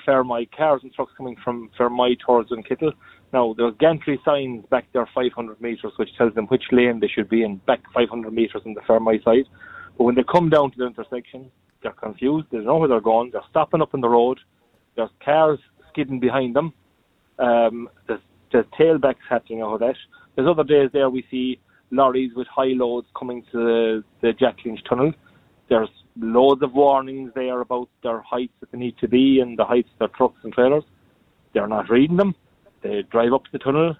Fermoy, 0.05 0.49
cars 0.51 0.81
and 0.83 0.93
trucks 0.93 1.13
coming 1.15 1.37
from 1.43 1.69
Fermoy 1.79 2.17
towards 2.19 2.49
Dunkettle. 2.49 2.91
Now, 3.31 3.53
there's 3.57 3.73
gantry 3.79 4.19
signs 4.25 4.65
back 4.69 4.87
there 4.93 5.07
500 5.13 5.61
metres, 5.61 5.93
which 5.97 6.09
tells 6.17 6.33
them 6.33 6.47
which 6.47 6.63
lane 6.71 6.99
they 6.99 7.07
should 7.07 7.29
be 7.29 7.43
in, 7.43 7.57
back 7.67 7.81
500 7.93 8.33
metres 8.33 8.63
on 8.65 8.73
the 8.73 8.81
Fermoy 8.81 9.23
side. 9.23 9.45
But 9.97 10.03
when 10.03 10.15
they 10.15 10.23
come 10.23 10.49
down 10.49 10.71
to 10.71 10.77
the 10.77 10.87
intersection, 10.87 11.51
they're 11.81 11.93
confused, 11.93 12.47
they 12.51 12.57
don't 12.57 12.65
know 12.65 12.77
where 12.77 12.89
they're 12.89 13.01
going, 13.01 13.31
they're 13.31 13.41
stopping 13.49 13.81
up 13.81 13.93
on 13.93 14.01
the 14.01 14.09
road, 14.09 14.39
there's 14.95 15.09
cars 15.23 15.59
skidding 15.89 16.19
behind 16.19 16.55
them, 16.55 16.73
um, 17.39 17.89
there's, 18.07 18.21
there's 18.55 18.65
tailbacks 18.79 19.15
happening 19.29 19.61
out 19.61 19.73
of 19.73 19.79
that. 19.81 19.95
There's 20.35 20.47
other 20.47 20.63
days 20.63 20.89
there 20.93 21.09
we 21.09 21.25
see 21.29 21.59
lorries 21.91 22.31
with 22.35 22.47
high 22.47 22.73
loads 22.73 23.07
coming 23.17 23.43
to 23.51 23.57
the, 23.57 24.03
the 24.21 24.33
Jack 24.33 24.57
Lynch 24.65 24.79
tunnel. 24.87 25.11
There's 25.69 25.89
loads 26.17 26.63
of 26.63 26.73
warnings 26.73 27.31
there 27.35 27.59
about 27.59 27.89
their 28.01 28.21
heights 28.21 28.53
that 28.61 28.71
they 28.71 28.77
need 28.77 28.97
to 28.99 29.07
be 29.07 29.39
and 29.41 29.59
the 29.59 29.65
heights 29.65 29.89
of 29.93 29.99
their 29.99 30.17
trucks 30.17 30.39
and 30.43 30.53
trailers. 30.53 30.83
They're 31.53 31.67
not 31.67 31.89
reading 31.89 32.17
them. 32.17 32.33
They 32.81 33.03
drive 33.11 33.33
up 33.33 33.43
to 33.45 33.49
the 33.51 33.59
tunnel, 33.59 33.95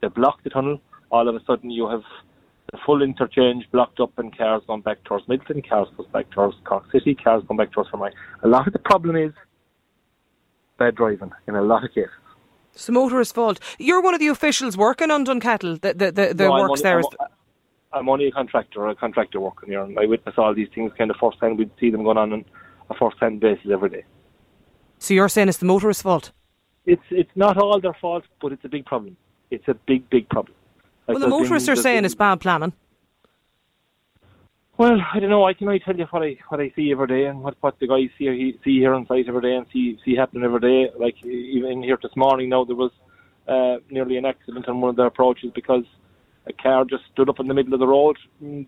they 0.00 0.08
block 0.08 0.42
the 0.42 0.50
tunnel. 0.50 0.80
All 1.10 1.28
of 1.28 1.34
a 1.34 1.44
sudden, 1.46 1.70
you 1.70 1.88
have 1.88 2.02
the 2.72 2.78
full 2.86 3.02
interchange 3.02 3.64
blocked 3.70 4.00
up 4.00 4.18
and 4.18 4.36
cars 4.36 4.62
going 4.66 4.80
back 4.80 5.04
towards 5.04 5.28
Midland, 5.28 5.68
cars 5.68 5.88
going 5.96 6.10
back 6.10 6.30
towards 6.30 6.56
Cork 6.64 6.84
City, 6.90 7.14
cars 7.14 7.42
going 7.46 7.58
back 7.58 7.70
towards 7.70 7.90
Fermoy. 7.90 8.10
A 8.42 8.48
lot 8.48 8.66
of 8.66 8.72
the 8.72 8.78
problem 8.78 9.14
is 9.16 9.32
bad 10.78 10.96
driving 10.96 11.30
in 11.46 11.54
a 11.54 11.62
lot 11.62 11.84
of 11.84 11.90
cases. 11.90 12.10
It's 12.72 12.86
the 12.86 12.92
motorist's 12.92 13.32
fault. 13.32 13.60
You're 13.78 14.00
one 14.00 14.14
of 14.14 14.20
the 14.20 14.28
officials 14.28 14.76
working 14.76 15.10
on 15.10 15.24
Dunkettle. 15.26 15.80
The 15.80 15.94
the 15.94 16.12
the, 16.12 16.34
the 16.34 16.44
No, 16.44 16.52
works 16.52 16.70
only- 16.70 16.82
there. 16.82 16.98
I'm, 16.98 17.00
is- 17.00 17.16
I'm 17.94 18.08
only 18.08 18.26
a 18.28 18.32
contractor, 18.32 18.88
a 18.88 18.94
contractor 18.94 19.38
working 19.40 19.68
here, 19.68 19.82
and 19.82 19.98
I 19.98 20.06
witness 20.06 20.34
all 20.38 20.54
these 20.54 20.68
things 20.74 20.92
kind 20.96 21.10
of 21.10 21.16
first 21.18 21.38
hand. 21.40 21.58
We'd 21.58 21.70
see 21.78 21.90
them 21.90 22.02
going 22.04 22.16
on 22.16 22.32
on 22.32 22.44
a 22.88 22.94
first 22.94 23.18
hand 23.20 23.40
basis 23.40 23.70
every 23.70 23.90
day. 23.90 24.04
so 24.98 25.12
you're 25.14 25.28
saying 25.28 25.48
it's 25.48 25.58
the 25.58 25.66
motorist's 25.66 26.02
fault? 26.02 26.32
It's 26.86 27.02
it's 27.10 27.30
not 27.36 27.58
all 27.58 27.78
their 27.80 27.92
fault, 28.00 28.24
but 28.40 28.52
it's 28.52 28.64
a 28.64 28.68
big 28.68 28.86
problem. 28.86 29.16
It's 29.50 29.68
a 29.68 29.74
big, 29.74 30.08
big 30.08 30.28
problem. 30.30 30.54
Like 31.06 31.14
Well, 31.16 31.20
the 31.20 31.26
been- 31.26 31.38
motorists 31.40 31.68
are 31.68 31.76
saying 31.76 31.98
been- 31.98 32.04
it's 32.06 32.14
bad 32.14 32.40
planning. 32.40 32.72
Well, 34.78 34.98
I 35.12 35.20
don't 35.20 35.28
know. 35.28 35.44
I 35.44 35.52
can 35.52 35.68
only 35.68 35.80
tell 35.80 35.94
you 35.96 36.06
what 36.10 36.22
I 36.22 36.36
what 36.48 36.60
I 36.60 36.72
see 36.74 36.90
every 36.92 37.06
day 37.06 37.26
and 37.26 37.42
what 37.42 37.56
what 37.60 37.78
the 37.78 37.86
guys 37.86 38.08
see 38.18 38.24
he- 38.24 38.58
see 38.64 38.78
here 38.78 38.94
on 38.94 39.06
site 39.06 39.28
every 39.28 39.42
day 39.42 39.54
and 39.54 39.66
see 39.72 39.98
see 40.04 40.16
happening 40.16 40.44
every 40.44 40.60
day. 40.60 40.90
Like 40.98 41.22
even 41.24 41.82
here 41.82 41.98
this 42.02 42.16
morning, 42.16 42.48
now 42.48 42.64
there 42.64 42.74
was 42.76 42.90
uh, 43.46 43.76
nearly 43.90 44.16
an 44.16 44.24
accident 44.24 44.68
on 44.68 44.80
one 44.80 44.90
of 44.90 44.96
their 44.96 45.06
approaches 45.06 45.50
because 45.54 45.84
a 46.46 46.52
car 46.54 46.84
just 46.86 47.04
stood 47.12 47.28
up 47.28 47.38
in 47.38 47.48
the 47.48 47.54
middle 47.54 47.74
of 47.74 47.80
the 47.80 47.86
road, 47.86 48.16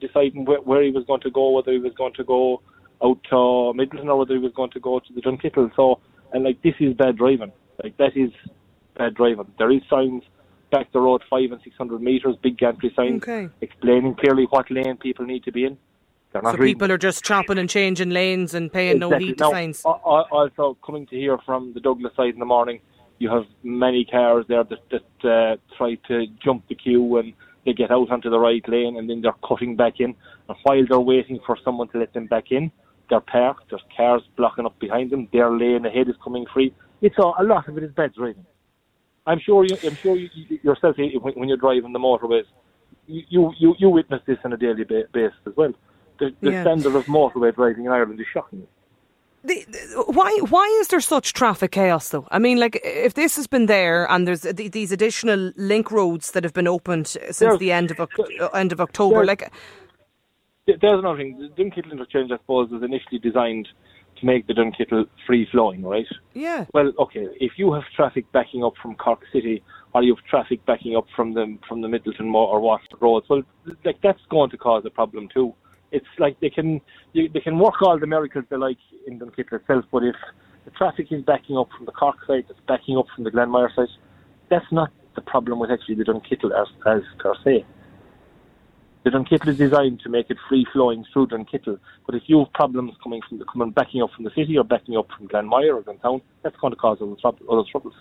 deciding 0.01 0.45
where, 0.45 0.61
where 0.61 0.83
he 0.83 0.91
was 0.91 1.05
going 1.07 1.23
to 1.23 1.31
go, 1.31 1.51
whether 1.51 1.73
he 1.73 1.79
was 1.79 1.95
going 1.95 2.13
to 2.15 2.23
go 2.25 2.63
out 3.03 3.19
to 3.31 3.35
Midleton 3.35 4.07
or 4.07 4.19
whether 4.19 4.35
he 4.35 4.41
was 4.41 4.53
going 4.53 4.71
to 4.73 4.81
go 4.81 5.01
to 5.01 5.13
the 5.13 5.23
Dunkettle. 5.23 5.75
So, 5.75 6.01
and 6.33 6.45
like 6.45 6.61
this 6.63 6.75
is 6.81 6.95
bad 6.95 7.17
driving. 7.17 7.51
Like 7.83 7.97
that 7.97 8.15
is 8.15 8.31
bad 8.97 9.15
driving. 9.15 9.51
There 9.59 9.73
is 9.73 9.83
signs 9.89 10.23
back 10.71 10.93
the 10.93 11.01
road 11.01 11.23
five 11.31 11.51
and 11.51 11.61
six 11.65 11.75
hundred 11.77 12.03
meters, 12.03 12.37
big 12.43 12.59
gantry 12.59 12.93
signs 12.95 13.23
Okay. 13.23 13.49
explaining 13.63 14.15
clearly 14.17 14.47
what 14.51 14.71
lane 14.71 14.99
people 14.99 15.25
need 15.25 15.43
to 15.45 15.51
be 15.53 15.65
in. 15.65 15.79
So 16.43 16.57
people 16.57 16.91
are 16.91 16.99
just 16.99 17.25
chopping 17.25 17.59
and 17.59 17.71
changing 17.71 18.11
lanes 18.11 18.55
and 18.55 18.73
paying 18.73 18.99
no 18.99 19.17
heed 19.17 19.39
to 19.39 19.45
Now, 19.45 19.51
signs. 19.53 19.83
al- 19.87 20.01
al- 20.05 20.27
Also, 20.33 20.77
coming 20.85 21.07
to 21.07 21.17
here 21.17 21.39
from 21.47 21.73
the 21.75 21.81
Douglas 21.81 22.13
side 22.17 22.35
in 22.35 22.41
the 22.41 22.45
morning, 22.45 22.81
you 23.19 23.31
have 23.31 23.45
many 23.63 24.05
cars 24.05 24.45
there 24.49 24.65
that, 24.65 24.79
that 24.91 25.29
uh, 25.31 25.57
try 25.77 25.95
to 26.09 26.27
jump 26.45 26.67
the 26.69 26.75
queue 26.75 27.19
and 27.19 27.33
they 27.65 27.73
get 27.73 27.91
out 27.93 28.11
onto 28.11 28.31
the 28.31 28.39
right 28.39 28.69
lane 28.69 28.97
and 28.99 29.09
then 29.09 29.21
they're 29.21 29.35
cutting 29.47 29.77
back 29.77 30.01
in. 30.01 30.15
And 30.49 30.59
while 30.65 30.85
they're 30.89 30.99
waiting 31.01 31.39
for 31.47 31.57
someone 31.65 31.89
to 31.91 31.99
let 31.99 32.13
them 32.13 32.27
back 32.27 32.51
in, 32.51 32.73
they're 33.09 33.21
parked. 33.21 33.71
There's 33.71 33.83
cars 33.97 34.23
blocking 34.37 34.67
up 34.67 34.77
behind 34.81 35.11
them. 35.13 35.29
Their 35.33 35.53
lane 35.53 35.87
ahead 35.87 36.09
is 36.09 36.17
coming 36.23 36.47
free. 36.53 36.75
It's 37.01 37.17
a, 37.19 37.23
a 37.23 37.45
lot 37.45 37.69
of 37.69 37.79
it 37.79 37.85
is 37.85 37.93
bad 37.93 38.13
driving. 38.15 38.45
I'm 39.27 39.39
sure 39.39 39.65
you, 39.65 39.77
I'm 39.85 39.97
sure 40.03 40.17
you, 40.17 40.29
you 40.35 40.59
yourself 40.63 40.97
eh, 40.99 41.17
when, 41.21 41.35
when 41.35 41.49
you're 41.49 41.57
driving 41.59 41.93
the 41.93 41.99
motorways, 41.99 42.45
you 43.07 43.53
you 43.59 43.75
you 43.79 43.89
witness 43.91 44.21
this 44.27 44.39
on 44.45 44.53
a 44.53 44.57
daily 44.57 44.85
basis 44.85 45.33
as 45.47 45.53
well. 45.57 45.73
The, 46.19 46.33
the 46.41 46.51
Yeah. 46.53 46.63
standard 46.63 46.95
of 46.95 47.07
motorway 47.07 47.55
driving 47.55 47.87
in 47.87 47.91
Ireland 47.91 48.21
is 48.21 48.27
shocking. 48.33 48.67
The, 49.43 49.65
the- 49.69 50.05
why 50.07 50.31
why 50.49 50.67
is 50.81 50.89
there 50.89 51.01
such 51.01 51.33
traffic 51.35 51.73
chaos 51.73 52.09
though? 52.09 52.27
I 52.31 52.39
mean, 52.39 52.59
like 52.59 52.81
if 52.85 53.13
this 53.15 53.37
has 53.37 53.47
been 53.47 53.67
there 53.67 54.11
and 54.11 54.27
there's 54.27 54.43
th- 54.43 54.73
these 54.73 54.91
additional 54.93 55.53
link 55.57 55.91
roads 55.91 56.31
that 56.33 56.45
have 56.45 56.55
been 56.55 56.69
opened 56.69 57.09
since 57.09 57.39
There's- 57.39 57.59
the 57.59 57.73
end 57.73 57.91
of 57.91 58.01
uh, 58.01 58.07
end 58.55 58.73
of 58.73 58.81
October, 58.81 59.17
there's- 59.27 59.29
like 59.29 59.53
There's 60.67 60.81
another 61.01 61.19
thing. 61.19 61.39
The 61.39 61.63
Dunkettle 61.63 61.93
interchange, 61.93 62.31
I 62.33 62.39
suppose, 62.39 62.71
was 62.71 62.83
initially 62.83 63.19
designed 63.19 63.69
to 64.19 64.25
make 64.27 64.47
the 64.47 64.55
Dunkettle 64.55 65.07
free 65.27 65.47
flowing, 65.51 65.83
right? 65.83 66.07
yeah, 66.35 66.65
Well, 66.73 66.93
okay, 67.01 67.27
if 67.41 67.53
you 67.59 67.73
have 67.73 67.83
traffic 67.97 68.25
backing 68.33 68.65
up 68.65 68.75
from 68.81 68.95
Cork 68.95 69.21
City 69.33 69.63
or 69.93 70.03
you 70.03 70.15
have 70.15 70.25
traffic 70.25 70.65
backing 70.65 70.97
up 70.97 71.07
from 71.15 71.35
the 71.35 71.59
from 71.69 71.83
the 71.83 71.89
Midleton 71.89 72.33
or 72.33 72.61
Waterford 72.61 73.03
roads, 73.03 73.27
well, 73.29 73.43
like 73.85 74.01
that's 74.03 74.23
going 74.31 74.51
to 74.51 74.57
cause 74.57 74.85
a 74.87 74.91
problem 74.91 75.29
too. 75.35 75.53
It's 75.95 76.15
like 76.19 76.39
they 76.41 76.51
can 76.51 76.81
you, 77.13 77.29
they 77.33 77.41
can 77.41 77.57
work 77.59 77.81
all 77.81 77.99
the 77.99 78.07
miracles 78.07 78.45
they 78.51 78.57
like 78.57 78.83
in 79.07 79.21
Dunkettle 79.21 79.61
itself, 79.61 79.85
but 79.93 80.03
if 80.03 80.17
the 80.65 80.73
traffic 80.73 81.07
is 81.13 81.23
backing 81.23 81.57
up 81.57 81.69
from 81.77 81.87
the 81.87 81.93
Cork 81.93 82.17
side, 82.27 82.47
it's 82.51 82.59
backing 82.67 82.97
up 82.99 83.07
from 83.15 83.23
the 83.25 83.31
Glanmire 83.31 83.75
side, 83.77 83.89
that's 84.51 84.71
not 84.73 84.91
the 85.15 85.23
problem 85.23 85.61
with 85.61 85.71
actually 85.71 85.95
the 85.95 86.05
Dunkettle 86.05 86.51
as 86.61 86.67
as 86.87 87.03
per 87.21 87.35
se. 87.45 87.65
The 89.05 89.11
Dunkettle 89.11 89.49
is 89.49 89.59
designed 89.59 90.01
to 90.01 90.09
make 90.09 90.31
it 90.31 90.39
free 90.49 90.67
flowing 90.73 91.05
through 91.13 91.29
Dunkettle, 91.29 91.79
but 92.07 92.15
if 92.17 92.23
you 92.27 92.39
have 92.41 92.53
problems 92.55 92.95
coming 93.03 93.21
from 93.29 93.39
the 93.39 93.45
coming 93.45 93.71
backing 93.71 94.03
up 94.03 94.11
from 94.17 94.25
the 94.25 94.33
city 94.35 94.59
or 94.59 94.65
backing 94.65 94.97
up 94.97 95.07
from 95.17 95.29
Glanmire 95.29 95.77
or 95.77 95.83
Glounthaune, 95.83 96.23
that's 96.43 96.57
going 96.57 96.73
to 96.73 96.77
cause 96.77 96.99
other, 97.01 97.15
troub- 97.21 97.39
other 97.49 97.63
troubles. 97.71 97.95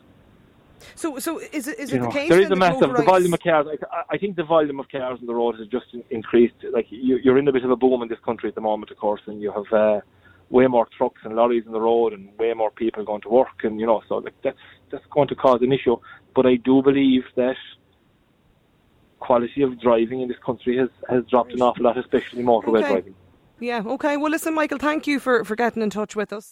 So 0.95 1.19
so 1.19 1.39
is 1.39 1.67
it 1.67 1.79
is 1.79 1.91
You 1.91 1.97
it 1.97 2.01
know, 2.01 2.07
the 2.07 2.13
case 2.13 2.29
there 2.29 2.41
is 2.41 2.51
a 2.51 2.55
massive 2.55 2.93
the 2.93 3.03
volume 3.03 3.33
of 3.33 3.39
cars. 3.41 3.67
I, 3.69 4.15
I 4.15 4.17
think 4.17 4.35
the 4.35 4.43
volume 4.43 4.79
of 4.79 4.89
cars 4.89 5.19
on 5.19 5.27
the 5.27 5.33
road 5.35 5.57
has 5.59 5.67
just 5.67 5.85
increased. 6.09 6.55
Like 6.71 6.87
you, 6.89 7.19
you're 7.23 7.37
in 7.37 7.47
a 7.47 7.51
bit 7.51 7.63
of 7.63 7.71
a 7.71 7.75
boom 7.75 8.01
in 8.01 8.07
this 8.09 8.19
country 8.25 8.49
at 8.49 8.55
the 8.55 8.61
moment, 8.61 8.91
of 8.91 8.97
course, 8.97 9.21
and 9.27 9.41
you 9.41 9.51
have 9.51 9.71
uh, 9.71 10.01
way 10.49 10.67
more 10.67 10.87
trucks 10.97 11.21
and 11.23 11.35
lorries 11.35 11.65
on 11.65 11.73
the 11.73 11.81
road, 11.81 12.13
and 12.13 12.29
way 12.37 12.53
more 12.53 12.71
people 12.71 13.03
going 13.05 13.21
to 13.21 13.29
work, 13.29 13.63
and 13.63 13.79
you 13.79 13.85
know, 13.85 14.01
so 14.07 14.15
like 14.17 14.35
that's 14.43 14.57
that's 14.91 15.05
going 15.11 15.27
to 15.29 15.35
cause 15.35 15.61
an 15.61 15.71
issue. 15.71 15.95
But 16.35 16.45
I 16.45 16.55
do 16.55 16.81
believe 16.81 17.23
that 17.35 17.55
quality 19.19 19.61
of 19.61 19.79
driving 19.79 20.21
in 20.21 20.27
this 20.27 20.37
country 20.45 20.77
has 20.77 20.89
has 21.09 21.23
dropped 21.29 21.53
an 21.53 21.61
awful 21.61 21.85
lot, 21.85 21.97
especially 21.97 22.43
motorway 22.43 22.79
Okay. 22.79 22.89
driving. 22.89 23.15
Yeah, 23.59 23.83
okay. 23.85 24.17
Well, 24.17 24.31
listen, 24.31 24.53
Michael, 24.53 24.77
thank 24.77 25.07
you 25.07 25.19
for, 25.19 25.45
for 25.45 25.55
getting 25.55 25.81
in 25.81 25.89
touch 25.89 26.15
with 26.17 26.33
us. 26.33 26.51